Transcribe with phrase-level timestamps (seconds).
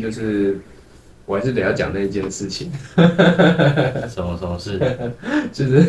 [0.00, 0.58] 就是
[1.26, 2.70] 我还是得要讲那件事情，
[4.08, 4.80] 什么什么事？
[5.52, 5.84] 就是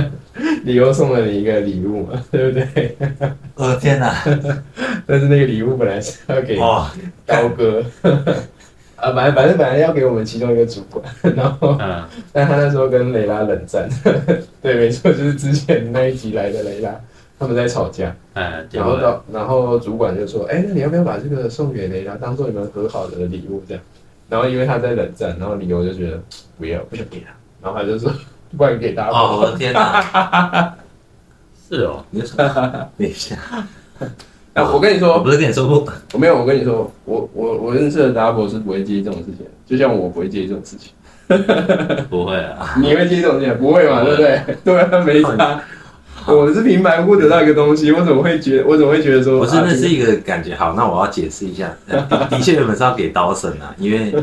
[0.64, 2.96] 李优送了你一个礼物嘛，对不对？
[3.54, 4.14] 我的天哪！
[5.06, 6.90] 但是那个礼物本来是要给哇，
[7.26, 7.82] 高哥，
[8.96, 11.04] 啊，反正反正本来要给我们其中一个主管，
[11.36, 13.88] 然后嗯，但他那时候跟蕾拉冷战，
[14.62, 16.98] 对，没错，就是之前那一集来的蕾拉，
[17.38, 23.82] 他们在吵架，嗯，然后到然后主管就说，哎、那你要不要把这个送给雷拉，当做你们和好的礼物这样？
[24.28, 26.20] 然后因为他在冷战，然后理由就觉得
[26.58, 27.28] 不要，不想给他，
[27.62, 28.12] 然后他就说，
[28.56, 29.10] 不然给大家。
[29.10, 30.74] 哦，我的天哪！
[31.68, 33.36] 是哦，你说，等一下，
[34.54, 40.92] 啊，我跟你我说，不是跟你说过，我没有，我跟你说，我我我认识的 double 是不会介意这种事情，就像我不会介意这种事情。
[42.08, 43.56] 不会啊， 你会介意这种事情？
[43.58, 44.42] 不会嘛，对不对？
[44.64, 45.62] 对啊，没差。
[46.34, 50.54] 我是平白无故得到一个东西，我怎么会觉我怎么会觉得说，不是，啊那是一个感觉。
[50.54, 51.74] 好，那我要解释一下。
[51.88, 54.14] 呃的的确原本是要给刀神啊，因为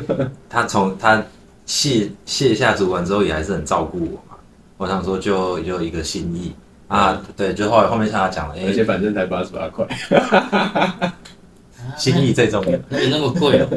[0.49, 1.21] 他从他
[1.65, 4.37] 卸卸下主管之后，也还是很照顾我嘛。
[4.77, 6.53] 我想说就就一个心意
[6.87, 9.87] 啊，对，就后来后面向他讲了，哎、而且反正才八十八块，
[11.97, 12.77] 心意最重要。
[12.89, 13.67] 那个那么贵哦，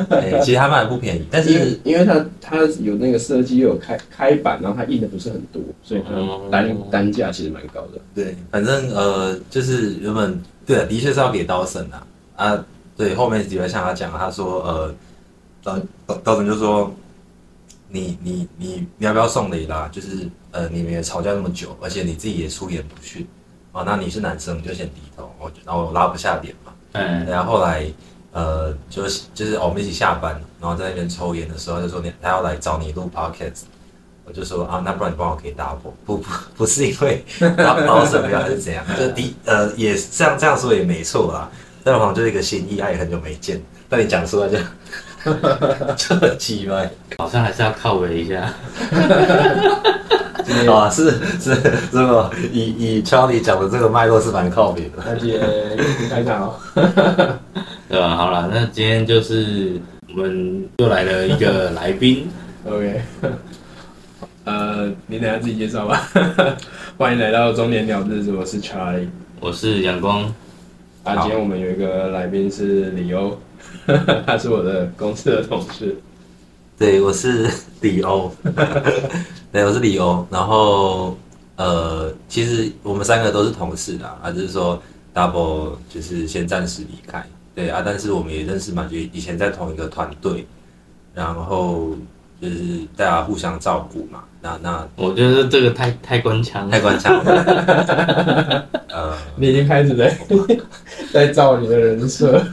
[0.10, 6.48] 哎、其实他卖的不便宜，但因为是因为它它有那个设计，又有开开版，然后它印的不是很多，所以它哦。
[6.50, 8.00] 单单价其实蛮高的。
[8.14, 12.06] 对，反正呃，就是原本对啊，的确是要给刀神啊。
[12.36, 12.64] 啊，
[12.96, 14.94] 对，后面几位像他讲，他说呃，
[15.62, 16.92] 刀刀刀神就说，
[17.88, 19.86] 你你你你要不要送雷拉？
[19.88, 23.26] 就是呃，你们也吵架那么久，而且你自己也出言不逊。
[23.72, 27.86] 啊，那你是男生你就先低头，我就然后我拉不下脸嘛，嗯，然后后来
[28.32, 33.62] 呃，就是就是、哦我们一起下班，然后在那边抽烟的时候，就说你他要来找你录 podcast，
[34.24, 36.24] 我就说啊，那不然你帮我给 double，不不
[36.56, 37.24] 不是因为
[37.56, 41.50] 刀刀神不要还是怎样，就第呃也这样这样说也没错啦，
[41.84, 44.56] 但好像就是一个心意，他也很久没见，但你讲出来就
[45.96, 48.52] 就很奇怪好像还是要靠围一下。
[50.68, 51.10] 啊，是
[51.40, 51.56] 是
[51.92, 55.02] 这个以以 Charlie 讲的这个脉络是蛮靠谱的。
[55.04, 55.40] 那今天
[56.10, 56.54] 开场哦，
[57.92, 58.16] 对吧？
[58.16, 62.26] 好了，那今天就是我们又来了一个 来宾
[62.66, 63.02] ，OK，
[64.44, 66.08] 呃，你等下自己介绍吧。
[66.96, 69.08] 欢迎来到中年鸟日子，我是 Charlie。
[69.40, 70.22] 我是阳光，
[71.04, 73.38] 啊，今天我们有一个来宾是李欧，
[74.26, 75.94] 他是我的公司的同事。
[76.78, 77.46] 对，我是
[77.82, 78.32] 李欧，
[79.52, 80.26] 对，我是李欧。
[80.30, 81.14] 然后
[81.56, 84.82] 呃，其实我们三个都是同事啦，啊，就是说
[85.14, 87.22] Double 就是先暂时离开，
[87.54, 90.46] 对啊，但是我们也认识嘛，就以前在同一个团队，
[91.14, 91.90] 然后
[92.40, 94.24] 就是大家互相照顾嘛。
[94.40, 96.80] 那那我觉得这个太太官腔了太。
[96.80, 100.18] 官腔了， 呃，你已经开始在
[101.12, 102.42] 在造你的人设。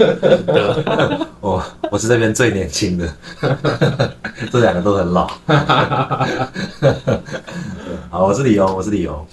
[1.42, 3.12] 我我是这边最年轻的，
[4.52, 5.28] 这两个都很老。
[8.12, 9.26] 好，我是李欧，我是李欧。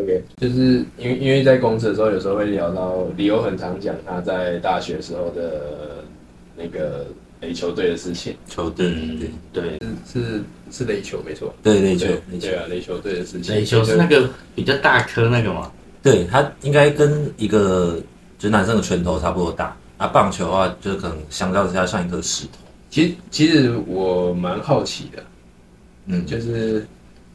[0.00, 6.02] OK，就是因为因为在公司的时候，有时候会聊到李欧很常讲他在大学时候的
[6.56, 7.06] 那个
[7.40, 9.18] 垒球队的事情，球队，嗯。
[9.52, 12.48] 对，对，是是垒球没错，对垒球对，垒球。
[12.48, 15.70] 对，啊，垒球队的事情，垒球是那个比较大颗那个吗，
[16.02, 18.00] 对，它应该跟一个
[18.38, 19.76] 就是男生的拳头差不多大。
[19.96, 22.58] 啊，棒球的话，就是可能相较之下像一颗石头。
[22.90, 25.22] 其实其实我蛮好奇的，
[26.06, 26.84] 嗯，就是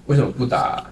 [0.07, 0.83] 为什么不打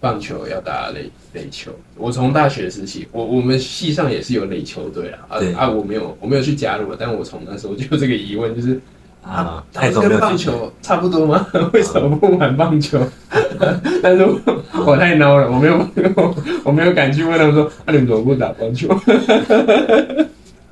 [0.00, 1.72] 棒球，要打垒垒球？
[1.96, 8.80] 我从大学时期，我我们系上也是有垒球队啊，啊啊，我没有我没有去加入，但我从那时候就有这个疑问，就是
[9.22, 11.46] 啊，打太久没跟棒球差不多吗？
[11.74, 13.00] 为什么不玩棒球？
[14.02, 14.40] 但是我
[14.86, 15.76] 我太孬了，我没有
[16.14, 16.34] 我
[16.64, 18.88] 我没有敢去问他们说，那、你们怎么不打棒球？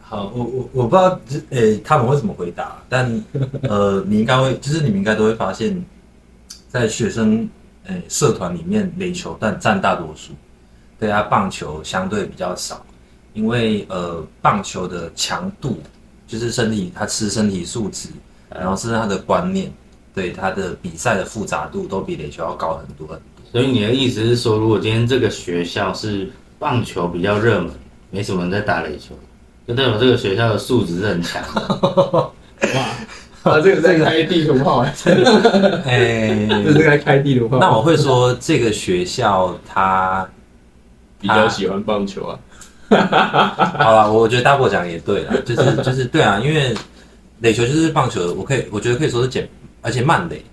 [0.09, 1.21] 好，我我我不知道，
[1.51, 3.25] 呃、他们会怎么回答，但
[3.63, 5.85] 呃，你应该会，就是你们应该都会发现，
[6.69, 7.49] 在学生
[7.87, 10.33] 呃社团里面，垒球但占大多数，
[10.99, 12.85] 对啊，棒球相对比较少，
[13.33, 15.81] 因为呃，棒球的强度
[16.27, 18.09] 就是身体，他吃身体素质，
[18.49, 19.73] 然后是他的观念，
[20.15, 23.23] 对他的比赛的复杂度都比垒球要高很多很多。
[23.53, 27.71] 所以你的意思是说，如果今天这个学校是棒球比较热门，
[28.11, 29.15] 没什么人在打垒球，
[29.67, 32.33] 就代表这个学校的素质是很强的。
[32.75, 32.89] 哇，
[33.51, 34.93] 啊，这个在开地图炮， 哎、
[36.65, 37.59] 这是在开地图炮。
[37.59, 40.29] 那我会说，这个学校他
[41.21, 42.39] 比较喜欢棒球啊。
[43.79, 46.75] 好了，我觉得大伯讲也对了，就是就是对啊，因为
[47.41, 49.49] 垒球就是棒球，我可以我觉得可以说是简，
[49.83, 50.45] 而且慢垒。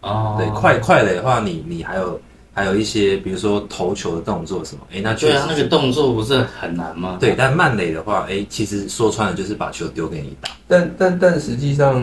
[0.00, 2.20] 哦对，快快垒的话，你你还有
[2.54, 7.16] 还有一些比如说投球的动作什么，哎，那确实对啊，那个动作不是很难吗？
[7.18, 7.34] 对。
[7.36, 10.50] 但慢垒的话，哎，其实说穿了就是把球丢给你打。
[10.68, 12.00] 但但但实际上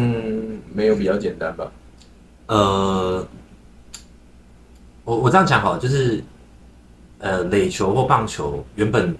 [0.74, 1.72] 没有比较简单吧？
[2.48, 3.28] 呃，
[5.04, 6.24] 我我这样讲好了，就是
[7.20, 9.16] 呃，垒球或棒球原本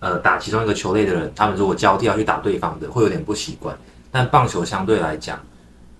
[0.00, 3.76] 呃打其中一个球类的人，他们如果交替要去打对方的，会有点不习惯。
[4.10, 5.38] 但棒球相对来讲，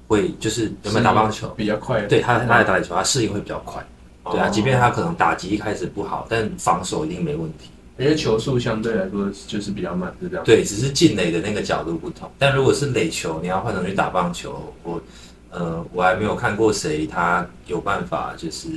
[0.06, 3.84] 会就是原本打棒球，比较快，对他他来打垒球，他适应会比较快。
[4.30, 7.70] 对啊，哦即便他可能打击一开始不好，但防守一定没问题。
[7.98, 10.44] 因为球速相对来说就是比较慢，是这样。
[10.44, 12.28] 对，只是进垒的那个角度不同。
[12.38, 15.00] 但如果是垒球，你要换成去打棒球，我
[15.50, 18.68] 呃我还没有看过谁他有办法就是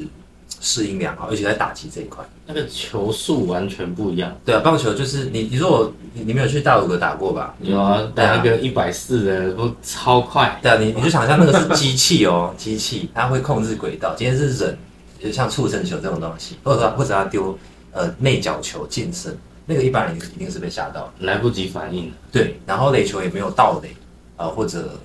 [0.60, 2.24] 适应良好，而且在打击这一块。
[2.46, 4.36] 那个球速完全不一样。
[4.46, 7.56] 对啊，棒球就是你你说我你你没有去大鲁阁打过吧？
[7.62, 14.14] 有啊，打那个一百四的都超快，对啊，你你就想象那个是机器哦， 机器它会控制轨道。
[14.16, 14.78] 今天是人，
[15.26, 17.58] 就像触身球这种东西，或者说或者他丢
[17.92, 19.36] 呃内角球近身，
[19.66, 21.12] 那个一般人一定是被吓到。
[21.20, 22.14] 来不及反应。
[22.32, 23.90] 对，然后垒球也没有盗垒，
[24.38, 25.00] 呃，或者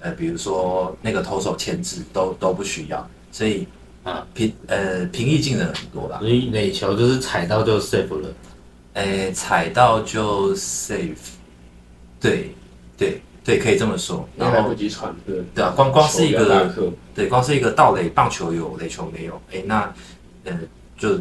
[0.00, 3.66] 呃，比如说那个投手牵制都都不需要，所以
[4.02, 6.18] 啊平呃平易近人很多啦。
[6.18, 8.28] 所以垒球就是踩到就 safe 了。
[8.94, 11.16] 诶，踩到就 safe，
[12.20, 12.54] 对
[12.96, 14.26] 对对，可以这么说。
[14.36, 16.72] 来然后不及传，对对啊，光光是一个
[17.14, 19.92] 对，光是一个盗垒，棒球有，垒球没有，哎，那
[20.44, 20.58] 呃
[20.96, 21.16] 就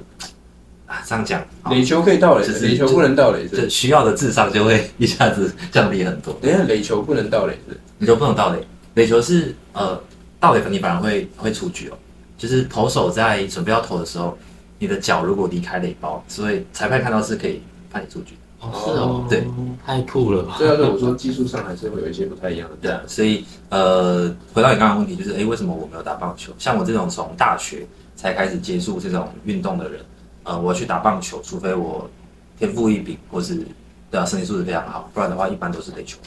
[0.87, 3.49] 啊这样讲，垒球可以盗垒，就是垒球不能盗垒是。
[3.57, 6.33] 这需要的智商就会一下子降低很多。
[6.41, 7.77] 等一下，垒球不能盗垒是。
[7.97, 8.65] 你就不能盗垒。
[8.95, 10.01] 垒球是呃
[10.39, 11.97] 盗垒，你反而会会出局哦。
[12.37, 14.37] 就是投手在准备要投的时候，
[14.79, 17.61] 你的脚如果离开垒包，所以裁判看到是可以
[17.91, 18.35] 判你出局。
[18.71, 19.45] 哦，是哦，对，
[19.85, 20.55] 太酷了吧？
[20.57, 22.75] 对啊，对我说技术上还是会有一些不太一样的。
[22.81, 26.53] 对啊，所以呃回到你刚刚的问题，就是诶，为什么我没有打棒球？
[26.57, 30.01] 像我这种从大学才开始接触这种运动的人，
[30.43, 32.09] 呃，我去打棒球，除非我
[32.57, 33.65] 天赋异禀，或是
[34.09, 36.17] 对啊身体素质非常好，不然的话一般都是垒球。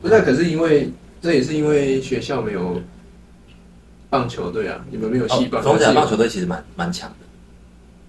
[0.00, 2.80] 不是啊，可是因为这也是因为学校没有
[4.08, 5.60] 棒球队啊，你们没有系棒。
[5.60, 7.26] 哦，逢甲还是有棒球队其实蛮蛮强的，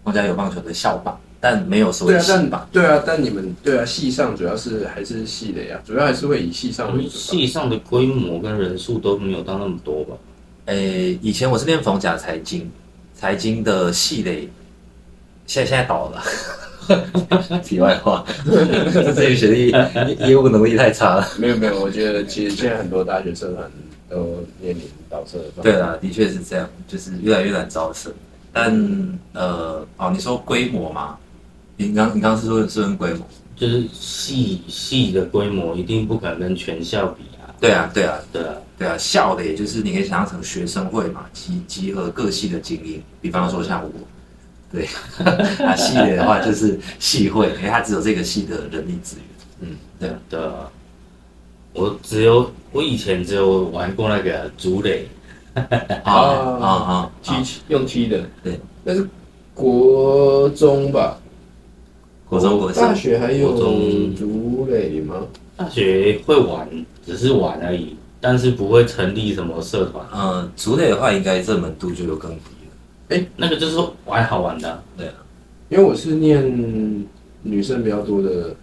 [0.03, 2.67] 逢甲有棒球队校棒，但没有所谓对啊，但。
[2.71, 7.09] 对啊，但你们对啊，系上主要是还是系的呀，主要还是会以系上为主。
[7.09, 10.15] 系上的规模跟人数都没有到那么多吧？
[10.65, 12.69] 诶、以前我是练逢甲财经，
[13.15, 14.49] 财经的系垒，
[15.47, 16.21] 现在现在倒了。
[17.63, 21.27] 题外话，这这些学历业业务能力太差了。
[21.37, 23.71] 没有没有，我觉得其实现在很多大学社团
[24.09, 25.63] 都面临倒社的状况。
[25.63, 28.11] 对啦，的确是这样，就是越来越难招生。
[28.51, 28.75] 但
[29.33, 31.15] 呃，哦，你说规模嘛？
[31.87, 33.25] 你刚你刚刚是说是问规模？
[33.55, 37.47] 就是系系的规模一定不可能跟全校比啊。
[37.59, 43.89] 对啊，对啊，对啊，对啊，校的也就是你可以想象成学生会嘛，集集合各系的精英，比方说像我，
[44.69, 44.87] 对，
[45.65, 49.25] 啊，系列的话就是系会，因为它只有这个系的人力资源。
[49.61, 50.69] 嗯，对啊，对啊。
[51.71, 55.07] 我只有我以前只有玩过那个竹垒，
[56.03, 57.35] 啊啊啊，踢
[57.69, 59.07] 用踢的，对，那是
[59.53, 61.17] 国中吧？
[62.29, 65.25] 国中国大小，学还有国中竹垒吗？
[65.57, 66.69] 大学会玩，
[67.03, 70.05] 只是玩而已，但是不会成立什么社团。
[70.13, 73.23] 嗯，竹垒的话，应该热门度就有更低了。
[73.35, 75.13] 那个就是玩好玩的啊、对啊，
[75.69, 77.03] 因为我是念
[77.41, 78.55] 女生比较多的，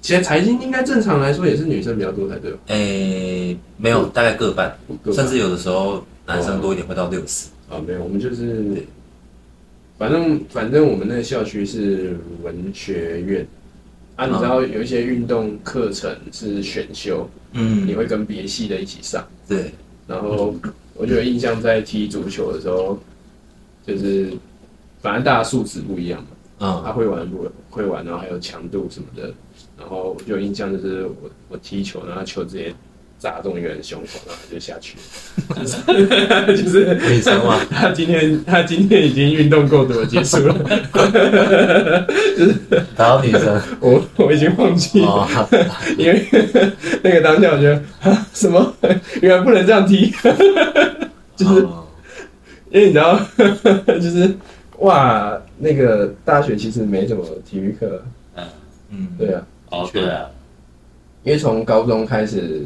[0.00, 2.58] 其实财经应该正常来说也是女生比较多才对吧？
[2.66, 7.48] 诶，没有，大概各半，各甚至有的时候男生多一点，会到六十。
[7.70, 8.84] 啊，没有，我们就是，
[10.02, 13.46] 反正反正我们那个校区是文学院。
[14.16, 17.86] 啊，你知道有一些运动课程是选修，嗯。
[17.86, 19.70] 你会跟别系的一起上，对，
[20.08, 20.56] 然后
[20.94, 22.98] 我就有印象在踢足球的时候，
[23.86, 24.32] 就是
[25.00, 26.28] 反正大家素质不一样嘛，
[26.58, 26.82] 嗯。
[26.84, 29.32] 他会玩不会玩，然后还有强度什么的，
[29.78, 32.74] 然后我就有印象就是我我踢球，然后球直接
[33.22, 34.96] 砸中一个人胸口，然后他就下去。
[35.48, 40.54] 了， 就是女生嘛， 他今天他今天已经运动够多结束了，
[42.36, 42.54] 就 是
[42.96, 43.62] 打到女生。
[43.78, 45.48] 我我已经忘记了，哦，
[45.96, 46.26] 因为
[47.04, 48.74] 那个当下我觉得啊什么？
[49.20, 50.12] 原来不能这样踢，
[51.36, 51.86] 就是哦。
[52.72, 53.20] 因为你知道
[53.86, 54.34] 就是
[54.78, 58.02] 哇那个大学其实没什么体育课，
[58.90, 60.26] 嗯，对啊，哦，对啊，
[61.22, 62.64] 因为从高中开始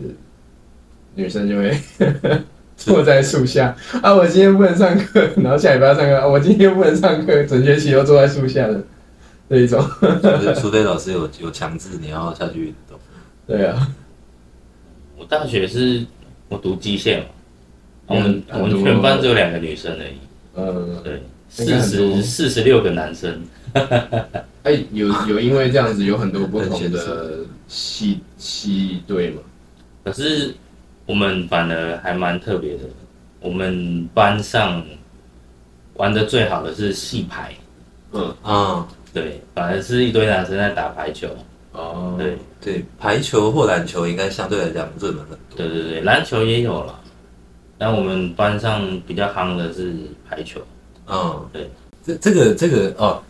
[1.17, 1.77] 女生就会
[2.77, 3.75] 坐在树下。
[4.03, 8.81] 啊，我今天不能上课， 然后下礼拜要上课，啊我今天不能上课，整学期都坐在树下的
[9.51, 9.83] 这一种，
[10.55, 12.99] 除除非老师有有强制你要下去运动。
[13.47, 13.89] 对啊，
[15.17, 16.05] 我大学是
[16.49, 17.25] 我读机械嘛，
[18.07, 20.17] 我们嗯我们全班只有两个女生而已，
[20.55, 23.41] 呃，对，四十四十六个男生，
[24.65, 29.41] 哎，有有因为这样子有很多不同的系系队嘛？
[30.05, 30.55] 可是
[31.07, 32.81] 我们反而还蛮特别的，
[33.41, 34.85] 我们班上
[35.95, 37.55] 玩的最好的是戏牌，
[38.13, 41.29] 嗯，啊，对，反而是一堆男生在打排球，
[41.73, 45.57] 哦，对，对，排球或篮球应该相对来讲热门很多。
[45.57, 46.99] 对对对，篮球也有了，
[47.79, 49.95] 但我们班上比较夯的是
[50.29, 50.61] 排球，
[51.07, 51.71] 嗯，对，
[52.05, 53.23] 这这个这个哦，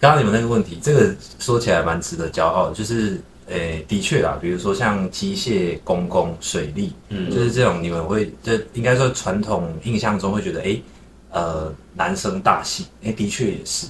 [0.00, 10.80] 刚刚你们那个问题，这个说起来蛮值得骄傲的，就是诶，的确啊，比如说像机械、公共、水利，嗯就是这种你们会，这应该说传统印象中会觉得，诶，
[11.30, 13.88] 呃，男生大系，诶，的确也是，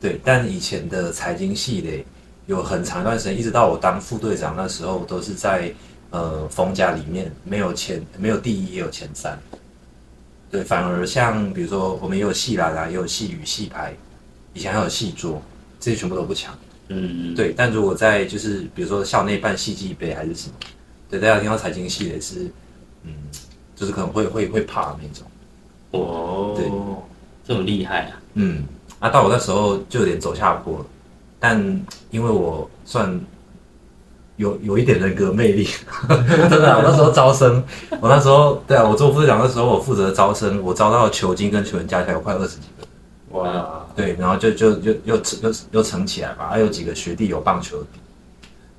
[0.00, 2.06] 对，但以前的财经系嘞，
[2.46, 5.70] 有很长一段时间，一直到我当副队长那时候，都是在
[6.10, 9.38] 呃冯家里面没有前没有第一也有前三，
[10.50, 13.94] 对，反而像比如说我们也有系篮啊，也有系羽、系排，
[14.54, 15.42] 以前还有系桌，
[15.78, 16.56] 这些全部都不强。
[16.94, 20.54] 嗯，对，但如果在就是比如说校内办戏剧杯还是什么，
[21.10, 22.50] 对，大家听到财经系也是，
[23.04, 23.12] 嗯，
[23.74, 25.26] 就是可能会会会怕那种，
[25.92, 26.70] 哦，对
[27.44, 28.64] 这么厉害啊，嗯，
[28.98, 30.86] 啊，到我那时候就有点走下坡了，
[31.40, 31.58] 但
[32.10, 33.20] 因为我算
[34.36, 35.68] 有有一点人格魅力，
[36.08, 37.62] 真的啊、我那时候招生，
[38.00, 42.71] 我那时候对啊，我做副社长的时候，我负责招生，我招到球精跟球员加起来有快二十几个。
[43.32, 47.98] 哇，对，然后就就就又又又撑起来吧，还有几个学弟有棒球底，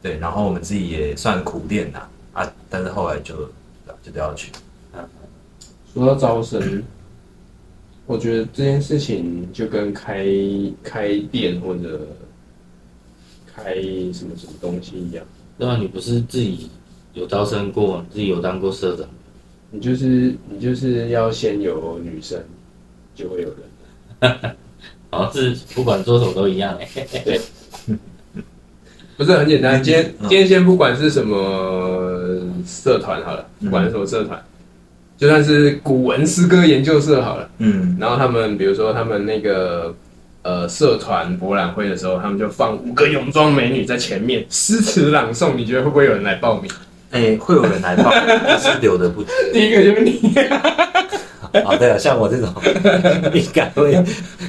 [0.02, 2.08] 对，然后我们自己也算苦练呐。
[2.34, 3.36] 啊，但是后来就
[4.02, 4.52] 就都要去，
[5.94, 6.84] 说到招生，
[8.08, 10.26] 我觉得这件事情就跟开
[10.82, 12.08] 开店或者
[13.56, 13.76] 开
[14.12, 15.24] 什么什么东西一样，
[15.60, 16.72] 对啊，你不是自己
[17.14, 19.08] 有招生过，自己有当过社长，
[19.70, 22.44] 你就是你就是要先有女生，
[23.14, 23.58] 就会有人。
[25.12, 26.88] 好像是不管做什么都一样哎、
[29.16, 30.28] 不是很简单，今天嗯。
[30.28, 34.44] 今天先不管是什么社团好了，不管是什么社团，
[35.18, 37.96] 就算是古文诗歌研究社好了，嗯。
[38.00, 39.94] 然后他们比如说他们那个
[40.42, 46.72] 呃社团博览会的时候，他们就放五个泳装美女在前面诗词朗诵，你觉得会不会有人来报名？
[47.12, 50.60] 哎、会有人来报，但是留的不久 第一个就是你，啊，
[51.78, 52.52] 对啊，像我这种
[53.34, 53.94] 应该会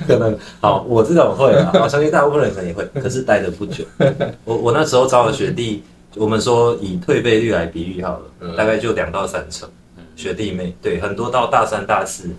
[0.08, 3.84] 可能好，我这种会啊， 我相信大部分人可能也会，可是待的不久。
[4.44, 5.82] 我我那时候招的学弟，
[6.16, 9.68] 我们说以退费率来比喻好了，嗯大概就两到三成
[10.16, 12.30] 学弟妹，对，很多到大三大四，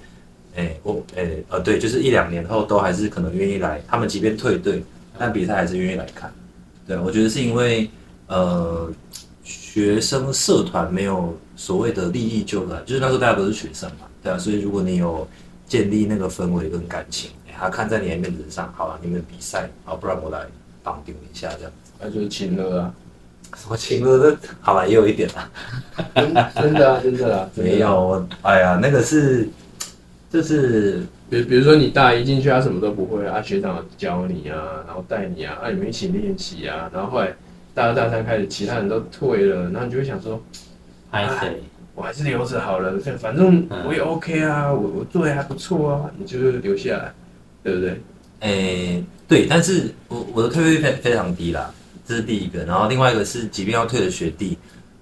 [0.56, 4.82] 哎、我哎呃对，就是一两年后都还是可能愿意来，他们即便退队，
[5.20, 6.34] 但比赛还是愿意来看。
[6.88, 7.90] 对，我觉得是因为
[8.28, 8.90] 呃
[9.44, 15.28] 学生社团没有所谓的利益纠葛，就是那时候大家都是学生嘛，对啊，所以如果你有
[15.68, 20.40] 建立那个氛围跟感情，哎他看在你的面子上，好了，你们比赛，好，不然我来
[20.82, 21.72] 绑定一下这样。
[22.02, 22.94] 那就是情了啊，
[23.56, 25.50] 什么情乐的，好了，也有一点啦。
[26.16, 29.48] 真真的啊，真的啊， 真的啊没有，哎呀，那个是，
[30.32, 37.32] 就是比比如说你大一进去，他什么都不会啊，学长教你啊，然后带你啊，啊你们一起练习啊，然后后来
[37.76, 40.42] 大二大三开始，其他人都退了，然后你就会想说，
[41.12, 41.62] 拍谁？
[41.96, 47.14] 我还是留着好了，反正我也 OK 啊，我我做的还不错啊，你就留下来，
[47.64, 48.02] 对不对？
[48.42, 51.74] 诶、对，但是我我的退费率非非常低啦，
[52.06, 52.64] 这是第一个。
[52.66, 54.58] 然后另外一个是，即便要退的学弟，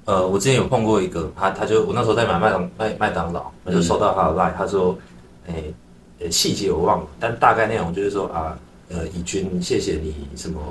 [0.05, 4.97] 呃，我之前有碰过一个，他他就我那时候在买麦当麦麦当劳，我就收到他的 line，他说，
[5.47, 5.73] 诶、
[6.19, 8.57] 呃细节我忘了，但大概内容就是说啊，
[8.89, 10.61] 呃，以军谢谢你什么，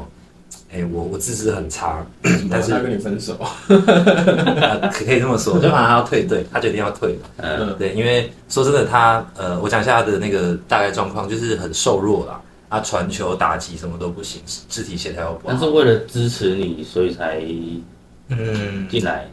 [0.73, 2.05] 诶、我我资质很差，
[2.51, 3.39] 但是他跟你分手，
[3.69, 7.19] 呃可可以这么说，就反正他要退队，他决定要退了。
[7.37, 15.45] 嗯，对，因为说真的，他呃，我讲一下他的那个大概状况，就是很瘦弱啦，他传球、打击什么都不行，肢体协调又不好。
[15.49, 17.43] 但是为了支持你，所以才
[18.29, 19.29] 嗯，进来。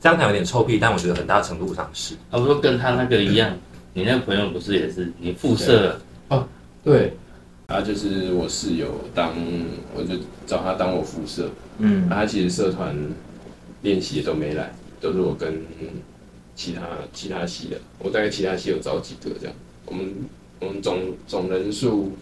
[0.00, 2.14] 这样讲有点臭屁，但我觉得很大程度上是。
[2.30, 3.54] 啊，不说跟他那个一样，
[3.92, 5.96] 你那个朋友不是也是你附设？
[6.82, 7.16] 对，
[7.68, 9.34] 他就是我室友当，
[9.94, 10.14] 我就
[10.46, 12.08] 找他当我副社，嗯。
[12.08, 12.94] 他其实社团
[13.82, 15.62] 练习也都没来，都是我跟
[16.54, 19.54] 其他其他系的，我大概其他系有找几个这样，
[19.86, 20.06] 我们
[20.60, 22.12] 我们总总人数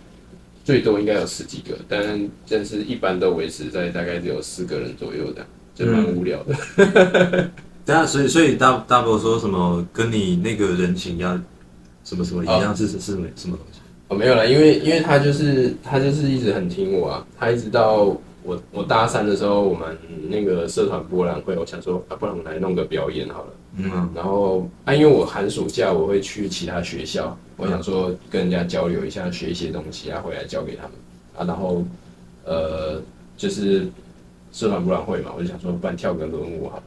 [0.64, 5.44] 最多应该有十几个，但但是一般都维持在大概只有四个人左右的，
[5.74, 6.54] 就蛮无聊的。
[7.84, 11.36] 对啊，所以所以大大伯说什么跟你那个人情要
[12.04, 13.58] 什么什么一样是是是什么？
[14.10, 19.96] 哦，没有啦，因为因为他就是他就是一直很听我啊，他一直到我我大三的时候，我们
[20.28, 23.52] 那个社团博览会，我想说，啊，不然我们来弄个表演好了。
[23.76, 30.92] 嗯然后啊，因为我寒暑假我会去其他学校，我想说跟人家交流一下，学一些东西啊，回来教给他们
[31.36, 31.46] 啊。
[31.46, 31.84] 然后
[32.44, 33.00] 呃，
[33.36, 33.86] 就是
[34.50, 36.82] 社团博览会嘛，我就想说，不然跳个轮舞好了。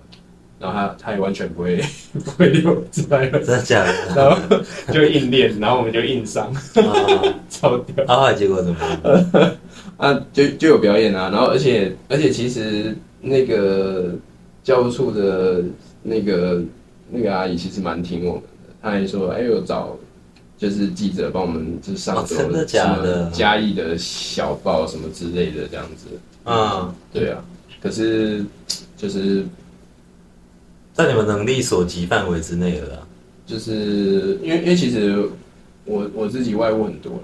[0.59, 1.81] 然后他他也完全不会
[2.23, 4.15] 不会溜自拍了，真的假的？
[4.15, 4.37] 然后
[4.93, 8.05] 就硬练，然后我们就硬上，啊， 超屌。
[8.07, 9.51] 啊后来结果怎么样？
[9.97, 14.13] 啊，就就有表演啊，然后而且而且其实那个
[14.63, 15.63] 教务处的
[16.01, 16.61] 那个
[17.09, 19.97] 那个阿姨其实蛮听我们的，她还说，哎，有找
[20.57, 23.13] 就是记者帮我们就是上哦周真的假的？
[23.15, 26.07] 什么嘉义的小报什么之类的这样子，
[26.45, 27.43] 嗯，对啊，
[27.81, 28.43] 可是
[28.97, 29.45] 就是
[30.93, 33.07] 在你们能力所及范围之内的啦。
[33.45, 35.27] 就是因为因为其实
[35.85, 37.21] 我我自己外务很多，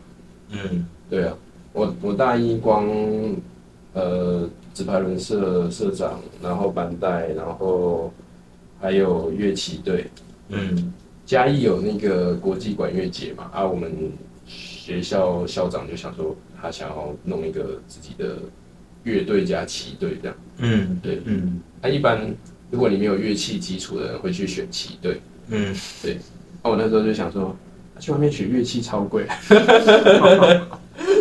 [0.50, 1.34] 嗯对啊，
[1.72, 2.90] 我我大一光
[3.94, 8.12] 呃纸牌轮社社长，然后班带，然后
[8.82, 10.06] 还有乐器队。
[10.50, 10.94] 嗯
[11.26, 13.92] 嘉义有那个国际管乐节嘛，啊，我们
[14.48, 18.38] 学校校长就想说，他想要弄一个自己的
[19.04, 20.38] 乐队加旗队这样。
[20.58, 22.20] 嗯对，嗯他、一般
[22.70, 26.18] 如果你没有乐器基础的人会去选旗队，嗯，对。
[26.64, 27.56] 那、我那时候就想说，
[27.96, 29.26] 啊去外面学乐器超贵，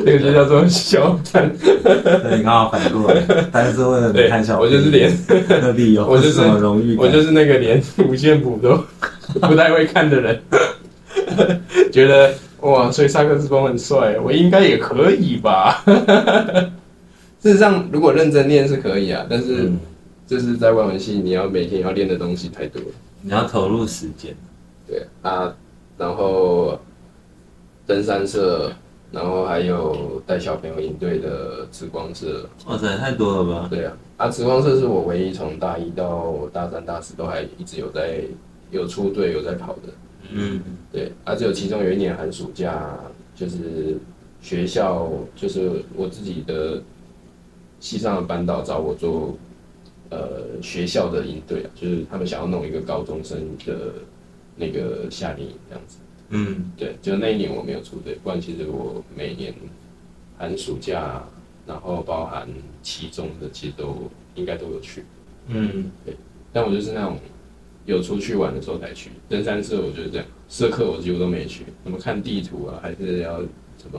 [0.04, 1.50] 那个就叫做小摊。
[1.82, 5.10] 对你刚好反过来，但是为了对你贪小我就是连
[5.48, 8.76] 的理由，我就是荣誉，我就是那个连五线谱都
[9.48, 10.40] 不太会看的人，
[11.92, 15.82] 觉得哇，所以萨克斯风很帅，我应该也可以吧？
[17.40, 19.78] 事实上，如果认真练是可以啊，但是嗯，
[20.28, 22.88] 就是在外文系，你要每天要练的东西太多了。
[23.22, 24.36] 你要投入时间。
[24.86, 25.56] 对啊，
[25.96, 26.78] 然后
[27.86, 28.70] 登山社，
[29.10, 33.68] 然后还有带小朋友营队的紫光社，哇塞，太多了吧？
[33.70, 38.20] 对啊，啊，紫光社是我唯一从大一到大三、大四都还一直有在
[38.70, 39.88] 有出队有在跑的。
[40.30, 40.60] 嗯
[40.92, 42.98] 对，啊，只有其中有一年寒暑假，
[43.34, 43.96] 就是
[44.42, 46.82] 学校就是我自己的
[47.80, 49.34] 系上的班导找我做
[50.10, 53.92] 呃学校的营队啊，就是他们想要弄一个高中生的
[54.56, 55.98] 那个夏令营这样子。
[56.30, 59.54] 嗯对，就那一年我没有出队，不然其实我每年
[60.36, 61.24] 寒暑假，
[61.66, 62.46] 然后包含
[62.82, 65.04] 期中的，其实都应该都有去。
[65.46, 66.14] 嗯，对
[66.52, 67.18] 但我就是那种
[67.86, 69.10] 有出去玩的时候才去。
[69.28, 73.98] 登山社我就是这样，社课我几乎都没去，什么看地图啊，还是要什么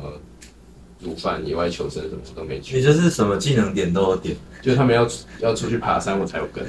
[1.02, 2.82] 煮饭、野外求生什么我都没你去。
[2.82, 5.08] 就是什么技能点都有点，就是他们要
[5.40, 6.64] 要出去爬山，我才有跟。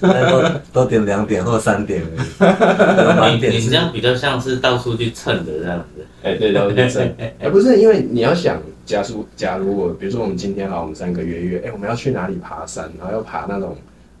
[0.00, 2.28] 但都都点两点或三点而已。
[3.16, 6.04] 满你你这样比较像是到处去蹭的这样子。
[6.22, 7.14] 哎、对，然后就这样。
[7.38, 13.76] 哎，不是，因为你要想，假如假如我，比如说我们今天好，我们三个约约，哎、我们要去哪里爬山，然后要爬那种，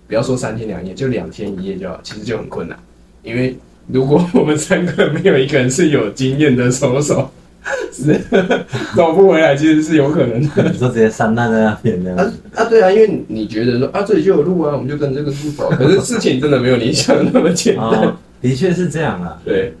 [0.06, 2.78] 不要说三天两夜，就两天一夜就好，其实就很困难。
[3.24, 3.56] 因为
[3.88, 7.28] 如果 我们三个没有一个人是有经验的手手，
[7.92, 8.20] 是
[8.96, 10.70] 找不回来，其实是有可能的。
[10.70, 12.32] 你说直接散烂在那边那样啊。
[12.54, 15.68] 啊，对啊，因为你觉得说啊，这里就有路啊，我们就跟这个路走。
[15.70, 17.84] 可是事情真的没有你想的那么简单。
[17.86, 19.40] 哦，的确是这样啊。
[19.44, 19.74] 对，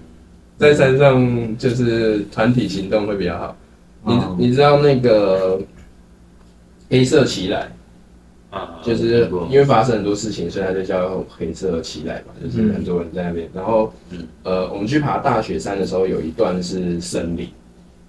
[0.58, 3.56] 在山上就是团体行动会比较好。
[4.04, 5.60] 你哦你知道那个
[6.88, 7.68] 黑色奇来，
[8.50, 13.48] 啊，就是因为发生很多事情，所以它就叫黑色奇来嘛，就是嗯很多人在那边。
[13.52, 17.48] 然后嗯，呃，我们去爬大雪山的时候，有一段是森林，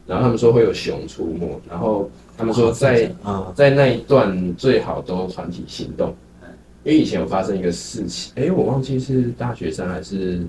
[0.08, 6.16] 然后他们说会有熊出没，然后他们说在啊，在那一段最好都团体行动，
[6.84, 10.42] 因为以前有发生一个事情，哎、我忘记是大学生还是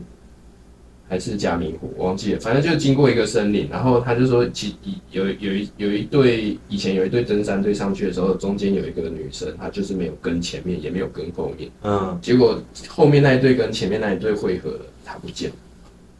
[1.08, 4.76] 还是加明湖，我忘记了，反正就经过一个森林，然后他就说，其
[5.10, 15.56] 有有一有一队以前有一队登山队上去的时候，中间有一个女生，她就是没有跟前面，也没有跟后面，嗯，结果后面那一队跟前面那一队汇合了，她不见了，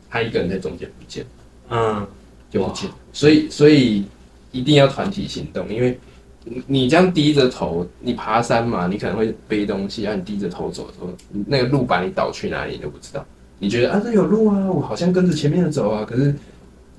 [0.08, 1.30] 她一个人在中间不见了。
[1.70, 2.06] 嗯，
[2.50, 2.90] 就不见。
[3.18, 4.04] 所以所以
[4.52, 5.98] 一定要团体行动，因为
[6.44, 11.08] 你你这样低着头，你爬山嘛，你可能会背东西，然后你低着头走的时候，
[11.48, 13.26] 那个路把你导去哪里你都不知道。
[13.58, 16.32] 你觉得啊这有路啊，我好像跟着前面的走啊，可是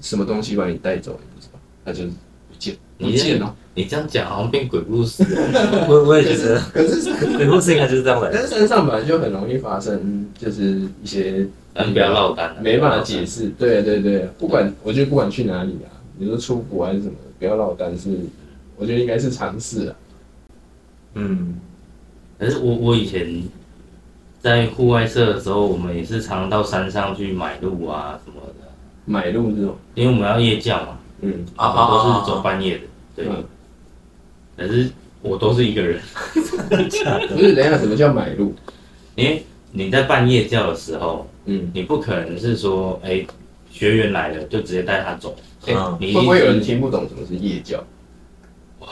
[0.01, 3.53] 什么东西把你带走你不知道，那就是不见不你见哦。
[3.73, 5.23] 你这样讲好像变鬼故事。
[5.88, 8.36] 我我也觉得，可是鬼故事应该就是这样来的。
[8.36, 13.47] 但是山上本来就很容易发生，就是一些嗯，不要落单了，没办法解释。
[13.58, 15.88] 对对对，不管我觉得不管去哪里啊，
[16.19, 18.19] 你说出国还是什么，不要落单是，
[18.75, 19.95] 我觉得应该是尝试啊。
[21.13, 21.55] 嗯，
[22.38, 23.41] 可是我我以前
[24.41, 28.67] 在户外社的时候，我们也是常到山上去买路啊什么的，
[29.05, 32.84] 买路这种，因为我们要夜教嘛，嗯啊我们都是走半夜的，
[33.15, 33.25] 对。
[33.27, 33.43] 嗯
[34.58, 36.01] 可是我都是一个人，
[36.36, 36.38] 不
[37.39, 38.53] 是，等一下什么叫买路？
[39.15, 43.25] 因为你在半夜教的时候，嗯，你不可能是说，哎、
[43.71, 45.34] 学员来了就直接带他走，
[45.67, 47.78] 哎嗯你会不会有人听不懂什么是夜教？
[48.80, 48.88] 哇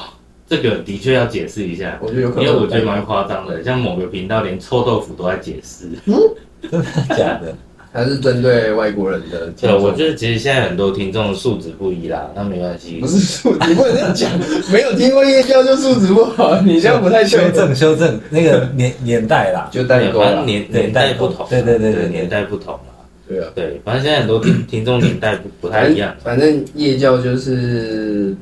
[0.49, 5.89] 这个的确要解释一下，我觉得有可能因为我觉得蛮夸张的，像某个频道连臭豆腐都在解释。
[6.61, 7.55] 真的假的？
[7.93, 13.07] 它是针对外国人的对，我觉得其实现在很多听众素质不一啦，那没关系不。
[13.07, 14.29] 是素，你不能这样讲。
[14.71, 17.37] 没有听过夜教就素质不好， 你这样不太修。
[17.51, 20.21] 正修正那个年年代啦，就代沟。
[20.45, 22.79] 年年代不同，对对对对对年代不同嘛。
[23.27, 26.15] 对啊，对，反正现在很多听 听众年代不不太一样。
[26.23, 28.35] 反正夜教就是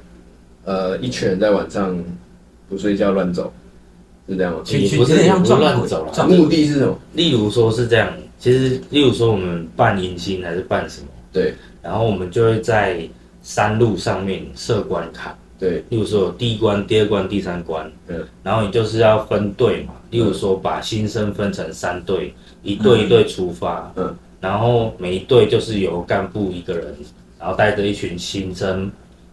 [0.63, 1.97] 呃一群人在晚上
[2.69, 3.51] 不睡觉乱走，
[4.29, 4.61] 是这样吗？
[4.63, 6.25] 其实也不是有点像不是撞鬼乱走啦。
[6.27, 6.97] 目的是什么？
[7.13, 11.53] 例如说是这样，其实例如说我们办迎新还是办什么，对。
[11.81, 13.07] 然后我们就会在
[13.43, 24.15] 山路上面设关卡，对，例如说第一关、第二关、第三关，嗯，然后你就是要分队嘛，例如说把新生分成三队，一队一队出发，嗯，
[24.45, 26.93] 然后每一队就是由干部一个人，
[27.39, 28.91] 然后带着一群新生，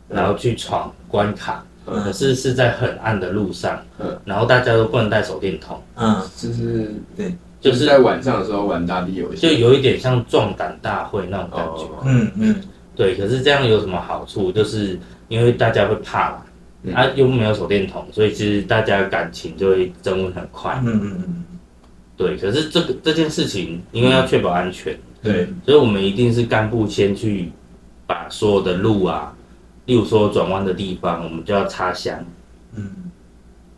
[0.09, 2.03] 然后去闯关卡，嗯。
[2.03, 11.83] 可是是在很暗的路上，嗯，然后大家都不能带手电筒，嗯，就是对，就是在晚上的时候玩大地游戏，就有一点像壮胆大会那种感觉。
[11.83, 12.03] 哦。
[12.07, 12.57] 嗯嗯，
[12.97, 14.51] 对，可是这样有什么好处？
[14.51, 14.99] 就是
[15.29, 16.43] 因为大家会怕嘛，
[16.85, 16.95] 嗯。
[16.95, 20.81] 啊，又没有手电筒，所以其实大家感情就会增温很快。
[20.83, 21.45] 嗯嗯嗯
[22.17, 27.51] 对，可是这个这件事情，因为要确保安全，对，所以我们一定是干部先去
[28.07, 29.35] 把所有的路啊，
[29.87, 32.25] 例如说转弯的地方，我们就要插香，
[32.75, 33.11] 嗯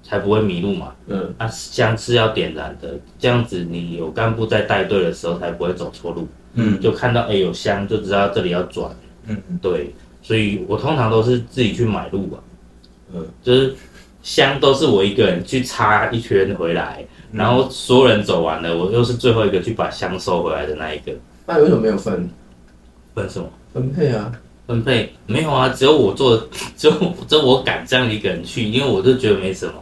[0.02, 0.92] 才不会迷路嘛。
[1.06, 8.90] 嗯啊，香是要点燃的，这样子你有干部在带队的时候才不会走错路，嗯就看到哎、有香就知道这里要转。
[9.26, 12.36] 嗯嗯，对，所以我通常都是自己去买路啊，
[13.14, 13.74] 嗯，就是
[14.22, 17.02] 香都是我一个人去插一圈回来，
[17.34, 21.12] 然后所有人走完了，我又是最后一个去把香收回来的那一个。
[21.46, 22.30] 那为什么没有分？
[23.14, 23.48] 分什么？
[23.72, 24.32] 分配啊？
[24.66, 25.12] 分配？
[25.26, 26.36] 没有啊，只有我做，
[26.76, 26.92] 只有
[27.26, 29.74] 只有我敢这样一个人去，因为我就觉得没什么，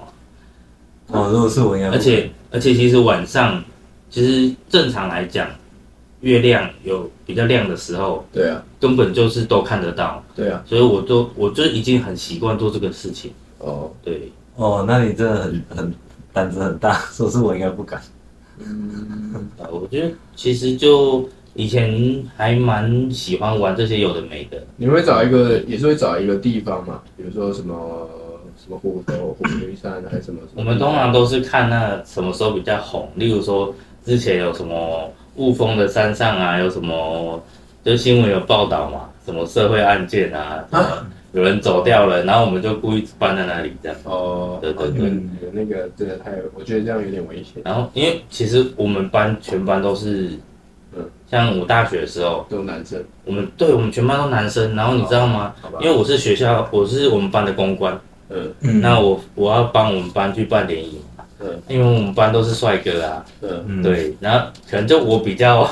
[1.09, 3.63] 哦，如果是我应该，而且而且其实晚上
[4.11, 5.49] 其实正常来讲，
[6.21, 13.33] 月亮有比较亮的时候，对啊，根本就是都看得到，对啊，所以我都我就已经很习惯做这个事情。
[13.59, 15.95] 哦，对，哦，那你真的很很
[16.33, 18.01] 胆子很大， 说是我应该不敢。
[18.59, 27.01] 嗯，我觉得其实就以前还蛮喜欢玩这些有的没的，你会找一个，也是会找一个地方嘛？
[27.17, 28.09] 比如说什么
[28.57, 30.41] 什么虎头、虎雷山还是什么？
[30.43, 37.43] 什么我们通常都是看那什么时候比较红，例如说之前有什么雾峰的山上啊，有什么
[37.83, 43.99] 就新闻有报道嘛，什么社会案件啊，啊有人走掉了，然后我们就故意搬在那里这样。
[44.05, 47.63] 哦，对对哦你们有那个真的太，我觉得这样有点危险。
[47.65, 50.31] 然后因为其实我们班全班都是，
[50.95, 51.03] 嗯。
[51.31, 55.55] 像我大学的时候，都男生，我们对我们全班都男生，然后你知道吗？
[55.81, 58.53] 因为我是学校，我是我们班的公关，嗯。
[58.61, 58.81] 嗯。
[58.83, 61.01] 那我我要帮我们班去办联谊，
[61.41, 61.49] 嗯。
[61.69, 63.65] 因为我们班都是帅哥啊，嗯。
[63.67, 65.67] 嗯，对，然后可能就我比较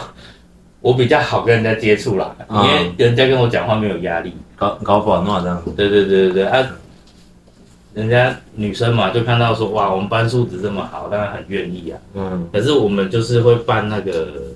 [0.80, 4.32] 我比较好跟人家接触啦，因啊为人家跟我讲话没有压力。
[4.60, 5.72] 搞搞不好弄这样子。
[5.74, 6.70] 对对对对对啊，
[7.94, 11.98] 人家女生嘛就看到说哇，我们班素质这么好，当然很愿意啊。
[12.14, 14.52] 嗯可是我们就是会办那个，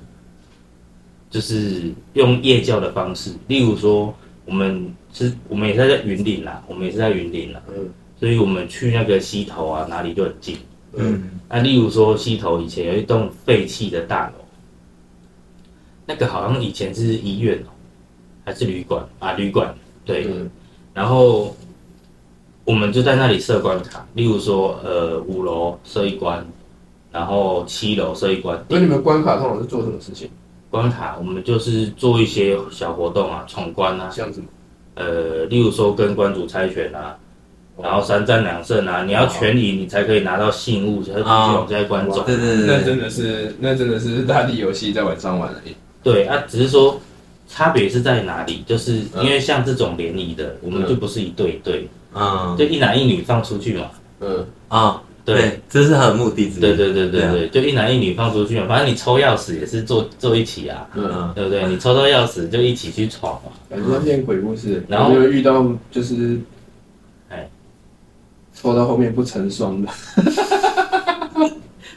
[1.31, 4.14] 就是用夜教的方式，例如说
[4.45, 7.88] 我们是，我们也是在云林啦，我们也是在云林啦，嗯
[8.21, 10.59] 所以我们去那个溪头啊，哪里就很近。
[10.97, 14.45] 嗯嗯那例如说溪头以前有一栋废弃的大楼，
[16.05, 17.73] 那个好像以前是医院哦，
[18.45, 19.33] 还是旅馆啊？
[19.33, 20.51] 旅馆对，嗯
[20.93, 21.55] 然后
[22.64, 26.47] 我们就在那里设关卡，例如说呃五楼设一关，
[27.11, 28.64] 然后七楼设一关。
[28.69, 30.29] 那你们关卡通常是做什么事情？
[30.71, 34.47] 关卡我们就是做一些小活动啊，闯关啊，像什么？
[34.95, 37.17] 呃，例如说跟关主猜拳啊，
[37.81, 42.23] 然后三战两胜啊，你要全赢你才可以拿到信物，才可以继续往下一关走。
[42.25, 45.75] 对对对对，那真的是，那真的是大地游戏在晚上玩而已。
[46.03, 47.01] 对啊，只是说
[47.55, 48.64] 差别是在哪里？
[48.67, 53.90] 就是因为像这种联谊的，我们就不是一对一对，嗯就一男一女放出去嘛。
[54.19, 56.61] 嗯，啊，对，这是他的目的之一。
[56.61, 61.64] 对对对对对就一男一女放出去嘛，反正你抽钥匙也是坐坐一起啊，嗯，嗯对不对？
[61.69, 63.53] 你抽到钥匙就一起去闯嘛。
[63.71, 64.83] 感觉像变鬼故事。
[64.88, 66.40] 然后遇到就是，
[67.29, 67.49] 哎，
[68.53, 69.88] 抽到后面不成双的？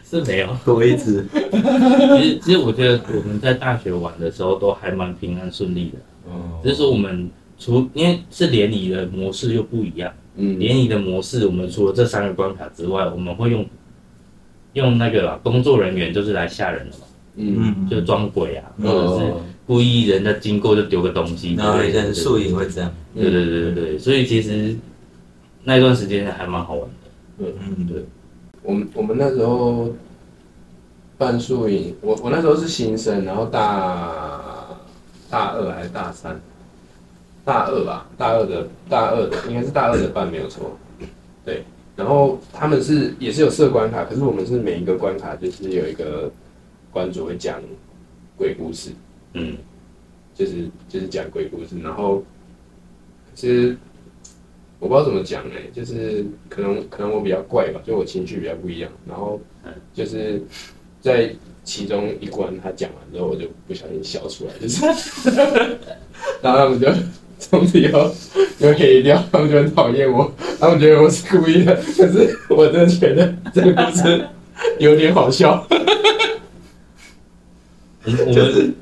[0.10, 1.26] 是没有，多一只。
[1.32, 6.60] 其实其实我觉得我们在大学玩的时候都还蛮平安顺利的，哦。
[6.64, 10.58] 只是说我们除因为是联谊的模式又不一样，嗯。
[10.60, 13.66] 联谊的模式，我们除了这三个关卡之外，我们会用
[14.74, 17.04] 用那个啊工作人员就是来吓人的嘛，
[17.36, 21.56] 嗯，嗯，就装鬼啊，或者是哦，故意人家经过就丢个东西。
[21.56, 24.76] 之然后类的，以前宿营会这样，对对对对对，所以其实
[25.64, 26.88] 那段时间还蛮好玩的。
[27.40, 28.04] 嗯，对，
[28.68, 29.88] 我们我们那时候
[31.18, 34.78] 半宿营，我我那时候是新生，然后大
[35.30, 36.38] 大二还是大三？
[37.46, 40.78] 大二吧，大二的大二的应该是大二的办没有错，
[41.46, 41.64] 对。
[41.96, 46.30] 然后他们是也是有设关卡，可是我们是每一个关卡就是有一个
[46.92, 47.62] 关主会讲
[48.36, 48.92] 鬼故事，
[49.32, 49.58] 嗯，
[50.36, 52.26] 就是就是讲鬼故事，然后可
[53.34, 53.78] 是
[54.80, 59.42] 我不知道怎么讲哎、就是可能可能我比较怪吧，就我情绪比较不一样，然后
[59.94, 60.42] 就是
[61.02, 64.86] 在其中一关他讲完之后，我就不小心笑出来，就是，
[66.42, 66.88] 然后他们就
[67.40, 68.10] 从此以后
[68.60, 74.28] 就黑掉，他们就很讨厌我，他们觉得我是故意的，可是我真的觉得这个故事
[74.80, 75.68] 有点好笑，
[78.06, 78.76] 我们我们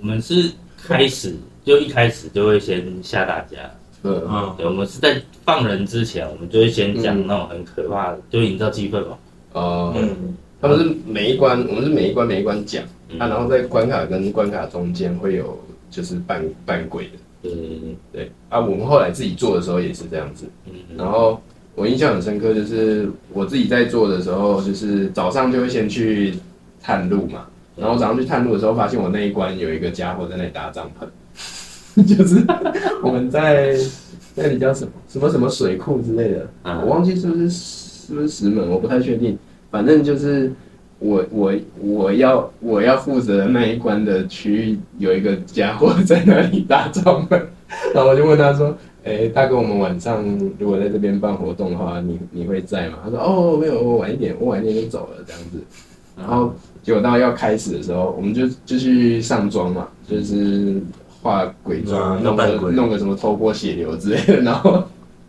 [0.00, 0.50] 我们是
[0.86, 3.58] 开始就一开始就会先吓大家，
[4.04, 4.22] 嗯。
[4.28, 9.18] 嗯，对，我们是在放人之前，我们就会先讲嗯那种很可怕的，就营造气氛嘛。
[9.52, 12.84] 哦、嗯，他们是每一关，我们是每一关每一关讲。
[13.08, 13.18] 嗯。
[13.18, 15.58] 啊，然后在关卡跟关卡中间会有
[15.90, 17.10] 就是扮扮鬼的，
[17.42, 17.96] 对对对。
[18.12, 20.46] 对啊，我们后来自己做的时候也是这样子。
[20.66, 20.72] 嗯。
[20.96, 21.40] 然后
[21.74, 26.34] 我印象很深刻，就是我自己在做的时候，就是早上就会先去
[26.80, 31.06] 探路嘛，然后早上去探路的时候，发现我那一关有一个家伙在那里搭帐篷，
[32.02, 32.44] 就是
[33.02, 33.76] 我们在
[34.34, 39.38] 那里叫什么什么什么水库之类的，啊我忘记是不是是不是石门，我不太确定，
[39.70, 40.52] 反正就是。
[41.00, 41.52] 我我
[41.82, 47.32] 我要我要负责的那一关的区域有一个家伙 在那里搭帐篷，
[47.92, 50.24] 然后我就问他说：“哎、大哥，我们晚上
[50.58, 55.58] 如果在这边办活动的话，你你会在吗？”他说：“哦，没有，我晚一点，我晚一点就走了这样子。”
[56.16, 60.80] 然后结果到要开始的时候，我们就就去上妆嘛，就是
[61.24, 64.84] 化鬼妆，嗯弄个弄个什么头破血流之类的， 然后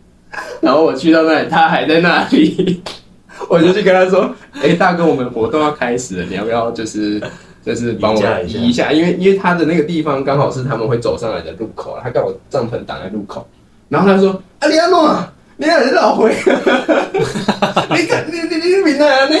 [0.60, 2.82] 然后我去到那里，他还在那里，
[3.48, 4.30] 我就去跟他说
[4.62, 7.18] ：“哎、大哥，我们活动要开始了，你要不要就是
[7.64, 8.92] 就是帮我移一下？
[8.92, 13.48] 因为因为他的那个地方刚好是他们会走上来的路口啊，他刚好帐篷挡在路口，
[13.88, 19.36] 然后他说：啊，你要弄啊，你要老回，你看你你你明白啊你，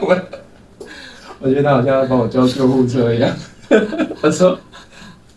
[0.00, 0.18] 我
[1.38, 3.30] 我觉得他好像要帮我叫救护车一样，
[4.20, 4.58] 他说。”